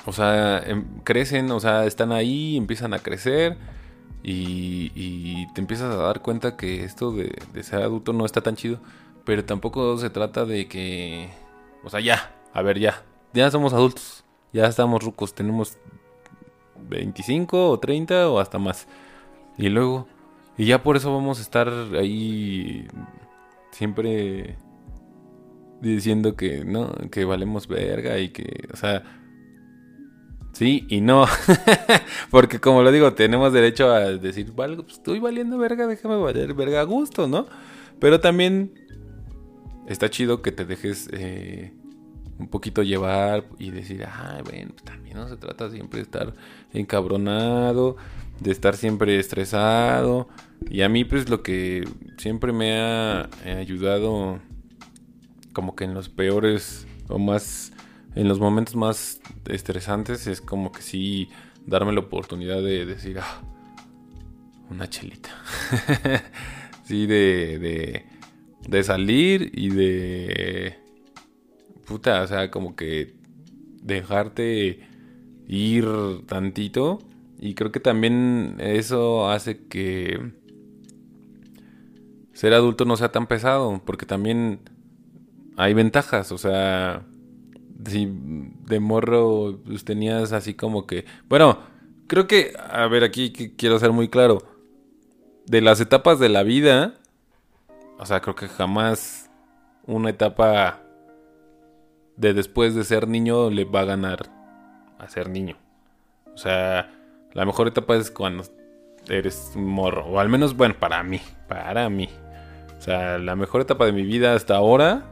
[0.07, 3.57] o sea, em, crecen, o sea, están ahí, empiezan a crecer
[4.23, 7.29] y, te empiezas a dar cuenta que esto de,
[7.63, 8.79] ser adulto no está tan chido,
[9.25, 11.29] pero tampoco se trata de que,
[11.83, 15.77] o sea, ya, a ver, ya, ya somos adultos, ya estamos rucos, tenemos
[16.89, 18.87] 25 o 30 o hasta más.
[19.57, 20.07] Y luego,
[20.57, 21.67] y ya por eso vamos a estar
[21.99, 22.87] ahí
[23.71, 24.55] siempre
[25.81, 29.03] diciendo que no, que valemos verga y que, o sea,
[30.57, 31.25] sí y no.
[32.31, 34.51] Porque como lo digo, tenemos derecho a decir,
[34.89, 37.45] estoy valiendo verga, déjame valer verga a gusto, ¿no?
[37.99, 38.73] Pero también
[39.87, 41.73] está chido que te dejes eh,
[42.39, 46.33] un poquito llevar y decir, ay, bueno, pues también no se trata siempre de estar
[46.73, 47.95] encabronado,
[48.39, 50.27] de estar siempre estresado.
[50.69, 54.39] Y a mí pues lo que siempre me ha ayudado
[55.53, 57.73] como que en los peores o más
[58.19, 61.29] en los momentos más estresantes es como que sí
[61.65, 63.41] darme la oportunidad de decir ah,
[64.69, 65.29] una chelita
[66.83, 68.05] sí de, de,
[68.67, 70.77] de salir y de
[71.85, 73.15] puta o sea como que
[73.81, 74.87] dejarte
[75.47, 75.85] ir
[76.27, 76.99] tantito.
[77.39, 80.33] Y creo que también eso hace que
[82.33, 84.59] ser adulto no sea tan pesado, porque también
[85.55, 87.05] hay ventajas, o sea,
[87.85, 91.59] si de morro pues, tenías así como que, bueno,
[92.07, 94.39] creo que, a ver, aquí quiero ser muy claro,
[95.45, 96.95] de las etapas de la vida,
[97.99, 99.29] o sea, creo que jamás
[99.85, 100.81] una etapa
[102.15, 104.29] de después de ser niño le va a ganar
[104.99, 105.55] a ser niño.
[106.33, 106.91] O sea,
[107.33, 108.43] la mejor etapa es cuando
[109.07, 112.09] eres morro, o al menos, bueno, para mí, para mí.
[112.77, 115.03] O sea, la mejor etapa de mi vida hasta ahora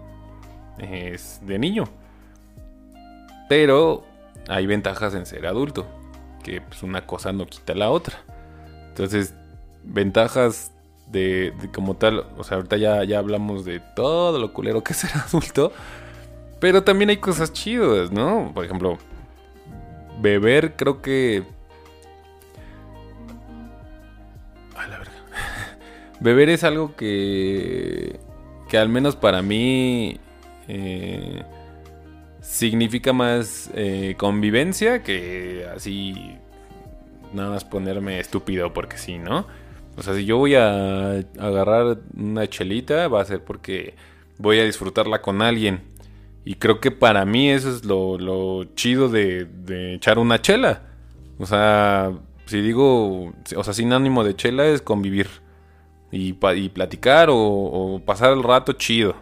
[0.78, 1.86] es de niño.
[3.49, 4.03] Pero
[4.47, 5.86] hay ventajas en ser adulto.
[6.43, 8.17] Que pues una cosa no quita la otra.
[8.89, 9.34] Entonces,
[9.84, 10.71] ventajas
[11.07, 12.26] de, como tal.
[12.38, 15.72] O sea, ahorita ya, ya hablamos de todo lo culero que es ser adulto.
[16.59, 18.51] Pero también hay cosas chidas, ¿no?
[18.53, 18.97] Por ejemplo,
[20.22, 21.43] beber creo que
[26.19, 28.19] beber es algo que,
[28.69, 30.19] que al menos para mí
[30.67, 31.43] eh,
[32.45, 36.37] significa más eh, convivencia que así
[37.33, 39.47] nada más ponerme estúpido porque sí, ¿no?
[39.97, 43.95] O sea, si yo voy a agarrar una chelita va a ser porque
[44.37, 45.81] voy a disfrutarla con alguien.
[46.43, 50.83] Y creo que para mí eso es lo, chido de, de echar una chela.
[51.39, 52.11] O sea,
[52.45, 55.27] si digo, o sea, sin ánimo de chela es convivir
[56.11, 56.33] y,
[56.69, 59.15] platicar o, pasar el rato chido.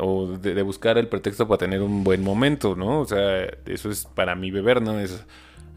[0.00, 3.00] O de, buscar el pretexto para tener un buen momento, ¿no?
[3.00, 4.98] O sea, eso es para mí beber, ¿no?
[4.98, 5.24] Es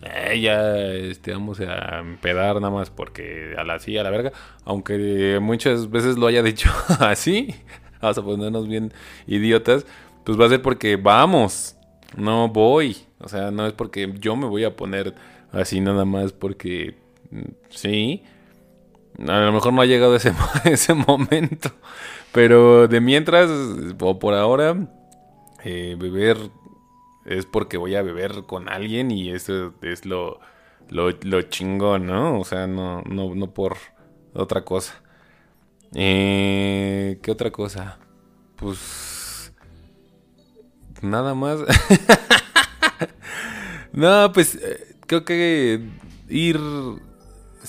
[0.01, 4.32] eh, ya este, vamos a empedar nada más porque a la sí, a la verga.
[4.64, 7.53] Aunque muchas veces lo haya dicho así,
[8.01, 8.93] vamos a ponernos bien
[9.28, 9.86] idiotas,
[10.24, 11.76] pues va a ser porque vamos,
[12.16, 12.97] no voy.
[13.20, 15.14] O sea, no es porque yo me voy a poner
[15.51, 16.95] así nada más porque
[17.32, 18.24] mm, sí.
[19.28, 20.34] A lo mejor no ha llegado ese,
[20.64, 21.72] ese momento.
[22.32, 23.49] Pero de mientras,
[23.99, 24.75] o por ahora,
[25.63, 26.38] eh, beber
[27.25, 30.39] es porque voy a beber con alguien y eso es lo,
[30.89, 32.39] lo, chingón, ¿no?
[32.39, 33.77] O sea, no, no, no por
[34.34, 35.01] otra cosa.
[35.95, 37.97] Eh, ¿Qué otra cosa?
[38.55, 39.53] Pues...
[41.01, 41.59] Nada más.
[43.93, 45.82] no, pues eh, creo que
[46.27, 46.59] ir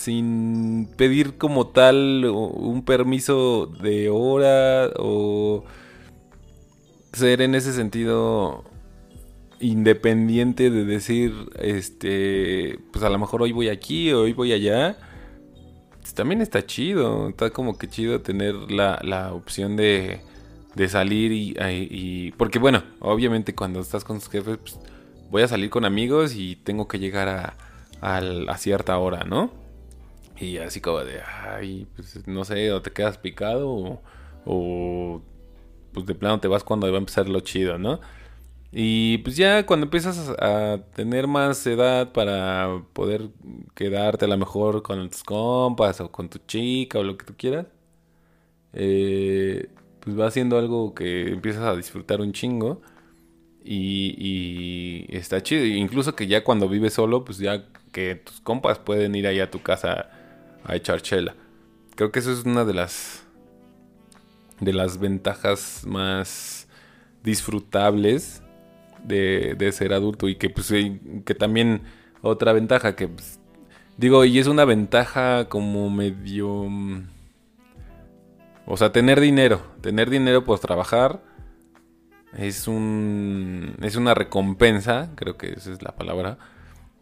[0.00, 5.64] sin pedir como tal un permiso de hora o
[7.12, 8.64] ser en ese sentido
[9.60, 14.96] independiente de decir, este, pues a lo mejor hoy voy aquí, hoy voy allá,
[16.00, 20.22] pues también está chido, está como que chido tener la, opción de,
[20.76, 24.78] de salir y, porque bueno, obviamente cuando estás con tus jefes, pues,
[25.30, 27.56] voy a salir con amigos y tengo que llegar a,
[28.00, 29.60] a, cierta hora, ¿no?
[30.40, 34.00] Y así como de, ay, pues no sé, o te quedas picado
[34.46, 35.22] o,
[35.92, 38.00] pues de plano te vas cuando va a empezar lo chido, ¿no?
[38.72, 43.30] Y pues ya cuando empiezas a tener más edad para poder
[43.74, 47.34] quedarte a lo mejor con tus compas o con tu chica o lo que tú
[47.36, 47.66] quieras,
[48.72, 49.68] eh,
[50.00, 52.82] pues va siendo algo que empiezas a disfrutar un chingo.
[53.64, 54.14] Y,
[55.10, 55.64] y, está chido.
[55.66, 59.50] Incluso que ya cuando vives solo, pues ya que tus compas pueden ir ahí a
[59.50, 60.10] tu casa
[60.64, 61.34] a echar chela.
[61.96, 63.24] Creo que eso es una de las
[64.60, 66.68] de las ventajas más
[67.22, 68.42] disfrutables
[69.04, 70.72] de, ser adulto y que pues
[71.24, 71.82] que también
[72.22, 73.40] otra ventaja que pues,
[73.96, 76.68] digo y es una ventaja como medio
[78.66, 81.22] o sea tener dinero tener dinero pues trabajar
[82.36, 86.38] es un es una recompensa creo que esa es la palabra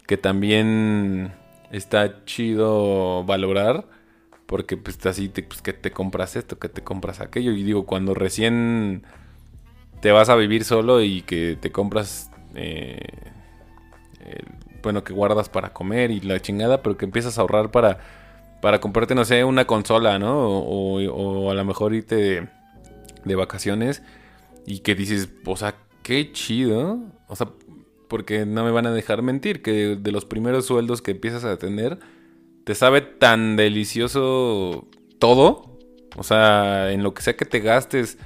[0.06, 1.32] que también
[1.70, 3.86] está chido valorar
[4.46, 7.84] porque pues así te, pues, que te compras esto que te compras aquello y digo
[7.84, 9.02] cuando recién
[10.00, 13.00] te vas a vivir solo y que te compras, eh,
[14.82, 17.98] bueno, que guardas para comer y la chingada, pero que empiezas a ahorrar para,
[18.62, 20.36] para comprarte, no sé, una consola, ¿no?
[20.38, 22.48] O, a lo mejor irte
[23.24, 24.02] de, vacaciones
[24.66, 26.98] y que dices, o sea, qué chido.
[27.26, 27.48] O sea,
[28.08, 31.58] porque no me van a dejar mentir, que de los primeros sueldos que empiezas a
[31.58, 31.98] tener,
[32.64, 34.88] te sabe tan delicioso
[35.18, 35.78] todo.
[36.16, 38.18] O sea, en lo que sea que te gastes,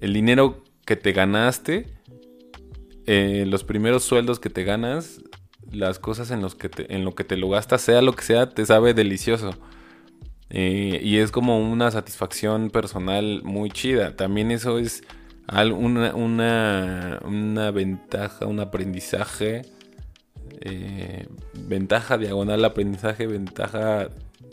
[0.00, 1.86] el dinero que te ganaste,
[3.06, 5.20] eh, los primeros sueldos que te ganas,
[5.70, 8.50] las cosas en, los que en lo que te lo gastas, sea lo que sea,
[8.50, 9.50] te sabe delicioso.
[10.50, 14.16] Eh, y es como una satisfacción personal muy chida.
[14.16, 15.02] También eso es
[15.74, 16.14] una,
[17.24, 19.62] una, ventaja, un aprendizaje.
[20.60, 24.08] Eh, ventaja diagonal aprendizaje, ventaja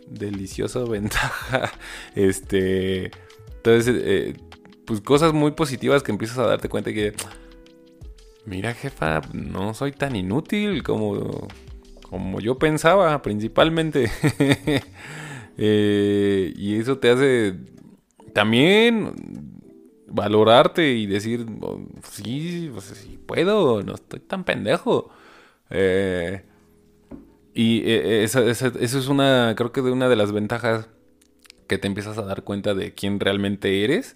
[0.08, 1.72] delicioso, ventaja.
[2.16, 3.12] Este.
[3.58, 4.36] Entonces,
[4.86, 7.14] pues cosas muy positivas que empiezas a darte cuenta que,
[8.46, 11.48] mira jefa, no soy tan inútil como,
[12.10, 14.12] como yo pensaba principalmente.
[15.62, 17.54] Eh, y eso te hace
[18.34, 19.49] también
[20.12, 21.46] valorarte y decir,
[22.04, 25.10] sí, pues, sí puedo, no estoy tan pendejo.
[25.70, 26.44] Eh,
[27.54, 30.88] y eh, eso, es una, creo que de una de las ventajas
[31.68, 34.16] que te empiezas a dar cuenta de quién realmente eres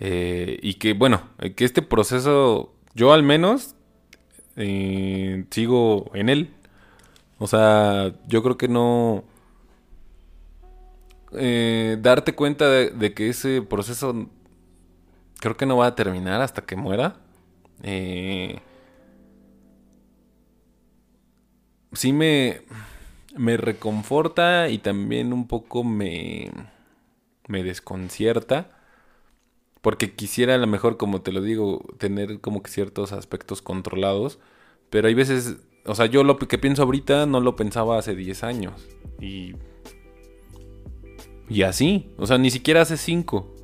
[0.00, 1.22] eh, y que, bueno,
[1.54, 3.76] que este proceso, yo al menos,
[4.56, 6.50] eh, sigo en él.
[7.38, 9.24] O sea, yo creo que no...
[11.32, 14.28] Darte cuenta de, que ese proceso
[15.40, 17.16] creo que no va a terminar hasta que muera.
[21.92, 22.62] sí me,
[23.36, 26.50] me reconforta y también un poco me,
[27.48, 28.80] me desconcierta
[29.80, 34.38] porque quisiera a lo mejor, como te lo digo, tener como que ciertos aspectos controlados.
[34.90, 38.44] Pero hay veces, o sea, yo lo que pienso ahorita no lo pensaba hace 10
[38.44, 38.88] años.
[39.20, 39.54] Y...
[41.48, 43.54] Y así, o sea, ni siquiera hace 5.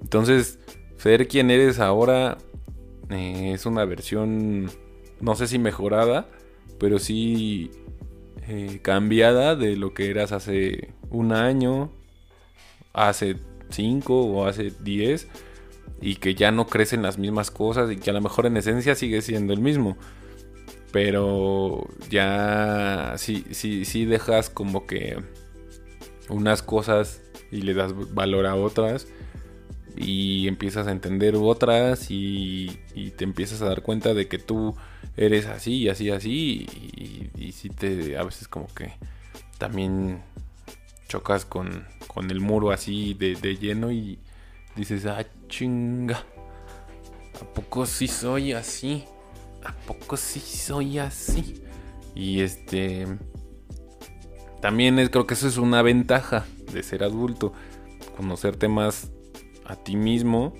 [0.00, 0.58] Entonces,
[1.06, 2.36] ser quien eres ahora
[3.10, 4.68] eh, es una versión,
[5.20, 6.28] no sé si mejorada,
[6.80, 7.70] pero sí
[8.48, 11.92] eh, cambiada de lo que eras hace un año,
[12.92, 13.36] hace
[13.70, 15.28] 5 o hace 10
[16.00, 18.96] y que ya no crecen las mismas cosas y que a lo mejor en esencia
[18.96, 19.96] sigue siendo el mismo.
[20.90, 25.18] Pero ya sí, sí, sí dejas como que
[26.28, 29.06] unas cosas y le das valor a otras
[29.96, 32.78] y empiezas a entender otras y,
[33.16, 34.76] te empiezas a dar cuenta de que tú
[35.16, 36.66] eres así y así así
[36.96, 38.92] y, y, si te a veces como que
[39.58, 40.22] también
[41.08, 44.18] chocas con, con el muro así de, de, lleno y
[44.74, 46.22] dices ah chinga
[47.40, 49.04] a poco sí soy así
[49.64, 51.62] a poco sí soy así
[52.14, 53.06] y este
[54.60, 57.52] también es, creo que eso es una ventaja de ser adulto
[58.16, 59.10] conocerte más
[59.66, 60.54] a ti mismo,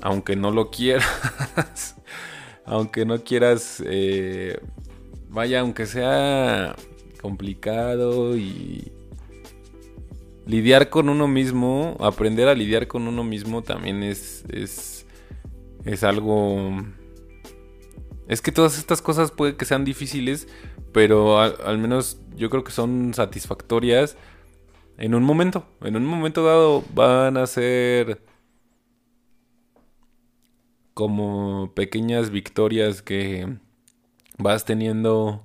[0.00, 1.96] aunque no lo quieras,
[2.64, 4.58] aunque no quieras, eh,
[5.28, 6.74] vaya, aunque sea
[7.20, 8.92] complicado y
[10.46, 15.06] lidiar con uno mismo, aprender a lidiar con uno mismo también es, es,
[15.84, 16.84] es algo...
[18.28, 20.48] Es que todas estas cosas puede que sean difíciles,
[20.92, 24.16] pero al menos yo creo que son satisfactorias
[24.98, 28.22] en un momento, en un momento dado van a ser
[30.94, 33.58] como pequeñas victorias que
[34.38, 35.44] vas teniendo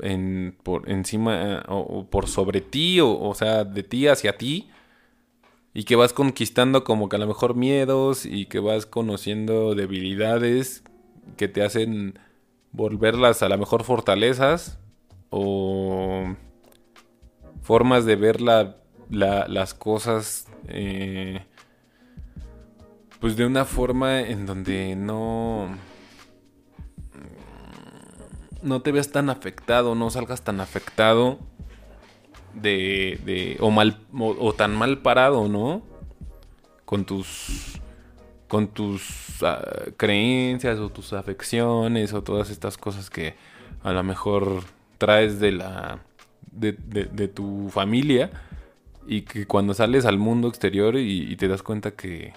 [0.00, 4.70] en, por encima o, por sobre ti, o, o, sea, de ti hacia ti,
[5.74, 10.84] y que vas conquistando como que a lo mejor miedos y que vas conociendo debilidades
[11.36, 12.18] que te hacen
[12.72, 14.78] volverlas a lo mejor fortalezas
[15.30, 16.34] o
[17.62, 21.44] formas de ver las cosas eh,
[23.20, 25.68] pues de una forma en donde no
[28.62, 31.38] no te veas tan afectado, no salgas tan afectado
[32.54, 35.82] de, de o mal o, tan mal parado, ¿no?
[36.84, 37.80] Con tus
[38.48, 39.62] con tus ah,
[39.96, 43.34] creencias o tus afecciones o todas estas cosas que
[43.82, 44.64] a lo mejor
[44.98, 46.00] traes de la
[46.52, 48.30] de, tu familia
[49.06, 52.32] y que cuando sales al mundo exterior y, te das cuenta que,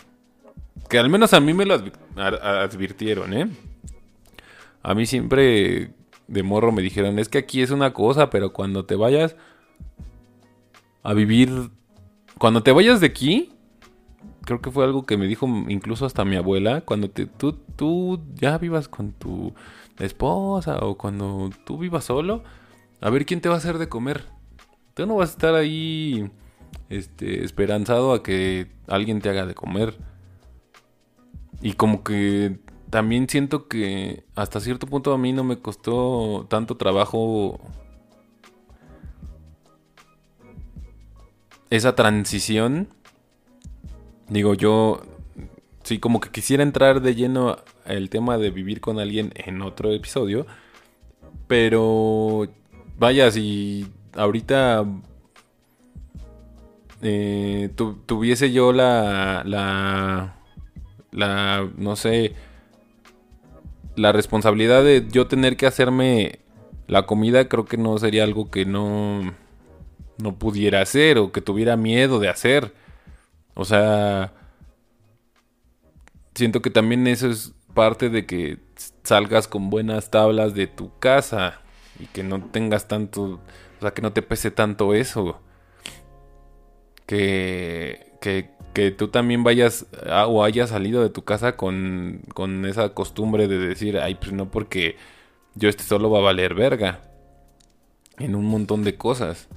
[0.89, 1.75] que al menos a mí me lo
[2.15, 3.49] advirtieron, ¿eh?
[4.81, 5.91] A mí siempre
[6.27, 9.35] de morro me dijeron, es que aquí es una cosa, pero cuando te vayas
[11.03, 11.69] a vivir,
[12.37, 13.51] cuando te vayas de aquí,
[14.45, 18.21] creo que fue algo que me dijo incluso hasta mi abuela, cuando te, tú, tú
[18.35, 19.53] ya vivas con tu
[19.99, 22.43] esposa o cuando tú vivas solo,
[23.01, 24.25] a ver quién te va a hacer de comer.
[24.93, 26.29] Tú no vas a estar ahí
[26.89, 29.97] este, esperanzado a que alguien te haga de comer.
[31.61, 36.77] Y como que también siento que hasta cierto punto a mí no me costó tanto
[36.77, 37.59] trabajo
[41.69, 42.89] esa transición.
[44.29, 45.01] Digo, yo
[45.83, 49.91] sí como que quisiera entrar de lleno el tema de vivir con alguien en otro
[49.91, 50.45] episodio.
[51.47, 52.47] Pero
[52.97, 54.85] vaya, si ahorita
[57.01, 57.69] eh,
[58.05, 60.35] tuviese yo la, la,
[61.11, 62.33] la, no sé,
[63.95, 66.39] la responsabilidad de yo tener que hacerme
[66.87, 69.33] la comida, creo que no sería algo que no,
[70.17, 72.73] no pudiera hacer o que tuviera miedo de hacer.
[73.53, 74.33] O sea,
[76.33, 78.59] siento que también eso es parte de que
[79.03, 81.61] salgas con buenas tablas de tu casa
[81.99, 83.23] y que no tengas tanto,
[83.79, 85.39] o sea, que no te pese tanto eso.
[87.05, 89.85] Que, que, que tú también vayas
[90.27, 94.49] o hayas salido de tu casa con, con esa costumbre de decir, ay, pues no
[94.49, 94.97] porque
[95.55, 97.01] yo este solo va a valer verga.
[98.17, 99.49] En un montón de cosas.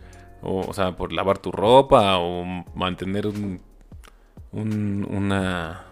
[0.42, 3.60] O, o sea, por lavar tu ropa o mantener un,
[4.52, 5.87] un, una,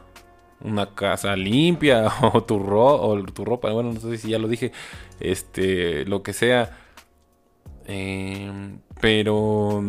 [0.61, 4.73] una casa limpia o tu, o tu ropa, bueno, no sé si ya lo dije,
[5.21, 6.79] este, lo que sea.
[7.87, 9.83] Em, pero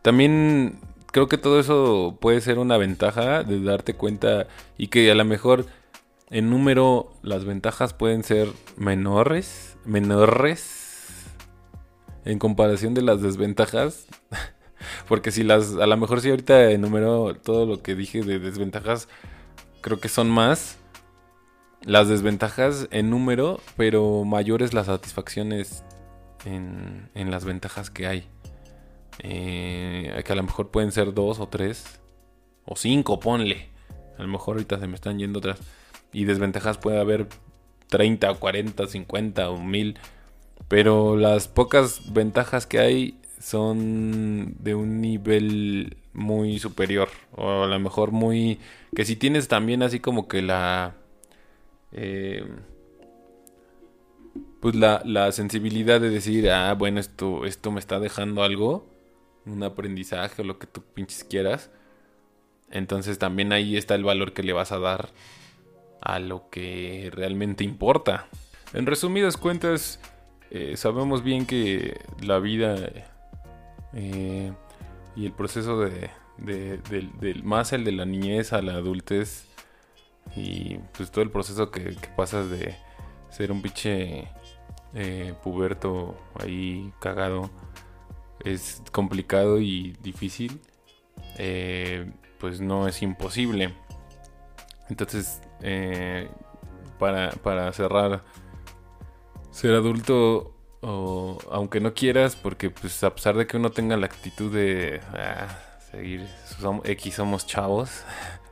[0.00, 0.78] también
[1.12, 4.48] creo que todo eso puede ser una ventaja de darte cuenta
[4.78, 5.66] y que a lo mejor
[6.30, 10.82] en número las ventajas pueden ser menores, menores
[12.24, 14.06] en comparación de las desventajas.
[15.08, 19.08] Porque si las, a lo mejor si ahorita enumero todo lo que dije de desventajas,
[19.80, 20.78] creo que son más
[21.84, 25.84] las desventajas en número, pero mayores las satisfacciones
[26.44, 28.28] en, en las ventajas que hay.
[29.18, 32.00] Eh, que a lo mejor pueden ser dos o tres,
[32.64, 33.70] o cinco, ponle.
[34.18, 35.58] A lo mejor ahorita se me están yendo otras.
[36.12, 37.26] Y desventajas puede haber
[37.88, 39.98] 30, 40, 50 o 1000.
[40.68, 47.08] Pero las pocas ventajas que hay son de un nivel muy superior.
[47.32, 48.60] O a lo mejor muy...
[48.94, 50.94] Que si tienes también así como que la...
[51.90, 52.46] Eh,
[54.60, 58.86] pues la, la sensibilidad de decir, ah, bueno, esto, esto me está dejando algo,
[59.44, 61.70] un aprendizaje o lo que tú pinches quieras.
[62.70, 65.08] Entonces también ahí está el valor que le vas a dar
[66.00, 68.28] a lo que realmente importa.
[68.72, 69.98] En resumidas cuentas,
[70.50, 73.11] eh, sabemos bien que la vida
[73.94, 74.52] eh,
[75.16, 76.10] y el proceso de,
[77.42, 79.46] más el de la niñez a la adultez
[80.36, 82.76] y pues todo el proceso que, pasas de
[83.30, 84.28] ser un pinche
[84.94, 87.50] eh, puberto ahí cagado
[88.44, 90.60] es complicado y difícil
[92.38, 93.74] pues no es imposible.
[94.88, 95.40] Entonces
[96.98, 98.24] para, para cerrar
[99.52, 100.51] ser adulto
[100.82, 105.00] o aunque no quieras, porque pues a pesar de que uno tenga la actitud de
[105.14, 105.48] ah,
[105.90, 106.26] seguir,
[106.60, 108.04] somos, X somos chavos,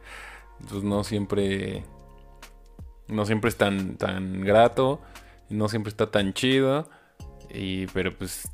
[0.68, 1.84] pues no siempre,
[3.08, 5.00] no siempre es tan, tan grato,
[5.48, 6.88] no siempre está tan chido,
[7.52, 8.48] y pero pues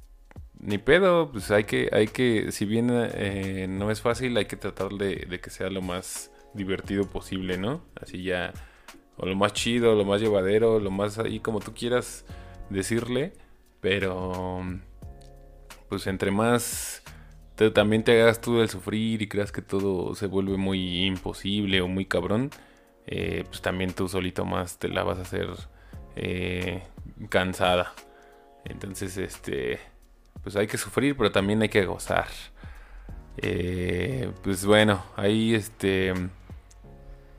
[0.58, 4.56] ni pedo, pues hay que, hay que, si bien eh, no es fácil, hay que
[4.56, 7.82] tratar de, de que sea lo más divertido posible, ¿no?
[8.00, 8.54] Así ya
[9.18, 12.24] o lo más chido, lo más llevadero, lo más ahí como tú quieras
[12.70, 13.32] decirle,
[13.80, 14.62] pero
[15.88, 17.02] pues entre más
[17.72, 21.88] también te hagas tú del sufrir y creas que todo se vuelve muy imposible o
[21.88, 22.50] muy cabrón,
[23.06, 25.48] eh, pues también tú solito más te la vas a hacer
[26.16, 26.82] eh,
[27.30, 27.94] cansada.
[28.64, 29.78] Entonces, este,
[30.42, 32.26] pues hay que sufrir, pero también hay que gozar.
[33.38, 36.12] Eh, pues bueno, ahí este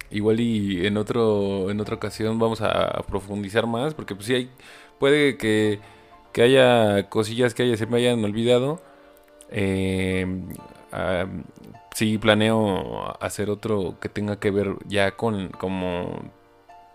[0.09, 4.49] igual y en otro en otra ocasión vamos a, profundizar más porque pues sí hay
[4.99, 5.79] puede que,
[6.37, 8.79] que haya cosillas que haya, se me hayan olvidado
[9.49, 10.27] eh,
[11.95, 16.31] sí planeo hacer otro que tenga que ver ya con como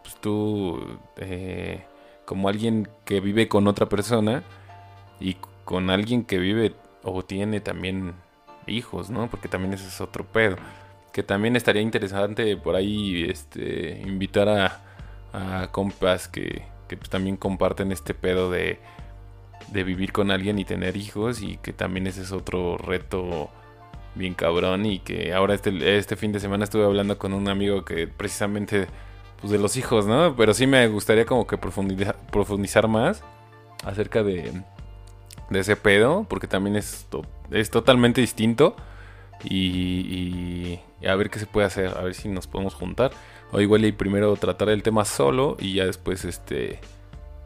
[0.05, 0.81] pues, tú
[1.17, 1.83] eh,
[2.25, 4.45] como alguien que vive con otra persona
[5.19, 8.15] y con alguien que vive o tiene también
[8.69, 9.29] hijos, ¿no?
[9.29, 10.55] Porque también ese es otro pedo
[11.13, 14.49] que también estaría interesante por ahí este, invitar
[15.33, 18.79] a, compas que, pues, también comparten este pedo de,
[19.69, 23.51] de vivir con alguien y tener hijos y que también ese es otro reto
[24.15, 27.85] bien cabrón y que ahora este, este fin de semana estuve hablando con un amigo
[27.85, 28.87] que precisamente
[29.41, 30.37] pues de los hijos, ¿no?
[30.37, 33.23] Pero sí me gustaría como que profundizar, profundizar más
[33.85, 34.53] acerca de,
[35.51, 37.07] de ese pedo porque también es,
[37.51, 38.77] es totalmente distinto
[39.45, 43.13] y, a ver qué se puede hacer, a ver si nos podemos juntar.
[43.51, 46.81] O igual y primero tratar el tema solo y ya después este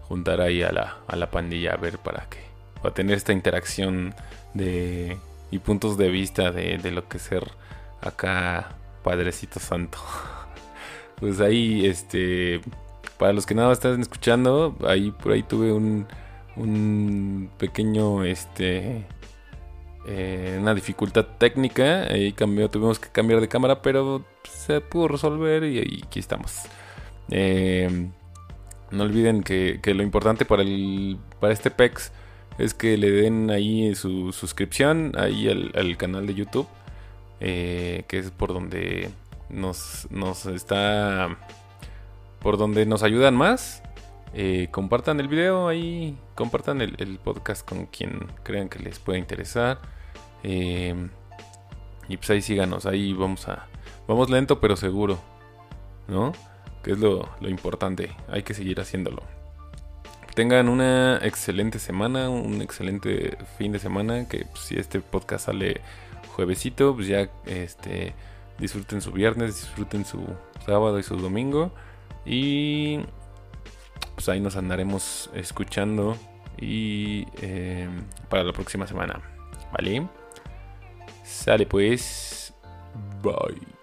[0.09, 2.39] juntar ahí a la, a la pandilla a ver para qué.
[2.83, 4.15] a tener esta interacción
[4.55, 5.19] de
[5.51, 7.45] y puntos de vista de, de lo que ser
[8.01, 9.99] acá Padrecito Santo.
[11.19, 12.61] Pues ahí, este,
[13.17, 16.07] para los que nada están escuchando, ahí por ahí tuve un,
[16.57, 19.07] un pequeño, este,
[20.07, 22.03] eh, una dificultad técnica.
[22.03, 26.65] Ahí cambió, tuvimos que cambiar de cámara, pero se pudo resolver y, aquí estamos.
[27.31, 28.11] Eh,
[28.91, 32.13] no olviden que, lo importante para, el, para este PEX
[32.59, 36.69] es que le den ahí su suscripción ahí al, canal de YouTube,
[37.41, 39.11] eh, que es por donde
[39.51, 41.37] nos, nos está,
[42.41, 43.83] por donde nos ayudan más.
[44.71, 49.81] compartan el video ahí, compartan el, podcast con quien crean que les pueda interesar.
[50.43, 51.11] Em,
[52.09, 53.67] y pues ahí síganos, ahí vamos a...
[54.07, 55.19] Vamos lento pero seguro,
[56.07, 56.33] ¿no?
[56.87, 59.25] Que es lo, importante, hay que seguir haciéndolo.
[60.37, 65.81] Tengan una excelente semana, un excelente fin de semana, que pues, si este podcast sale
[66.37, 68.15] juevesito, pues ya este,
[68.61, 70.29] disfruten su viernes, disfruten su
[70.65, 71.73] sábado y su domingo.
[72.25, 73.01] Y
[74.15, 76.17] pues ahí nos andaremos escuchando
[76.57, 79.21] y em, para la próxima semana.
[79.73, 80.07] ¿Vale?
[81.25, 82.55] Sale pues.
[83.25, 83.76] Bye.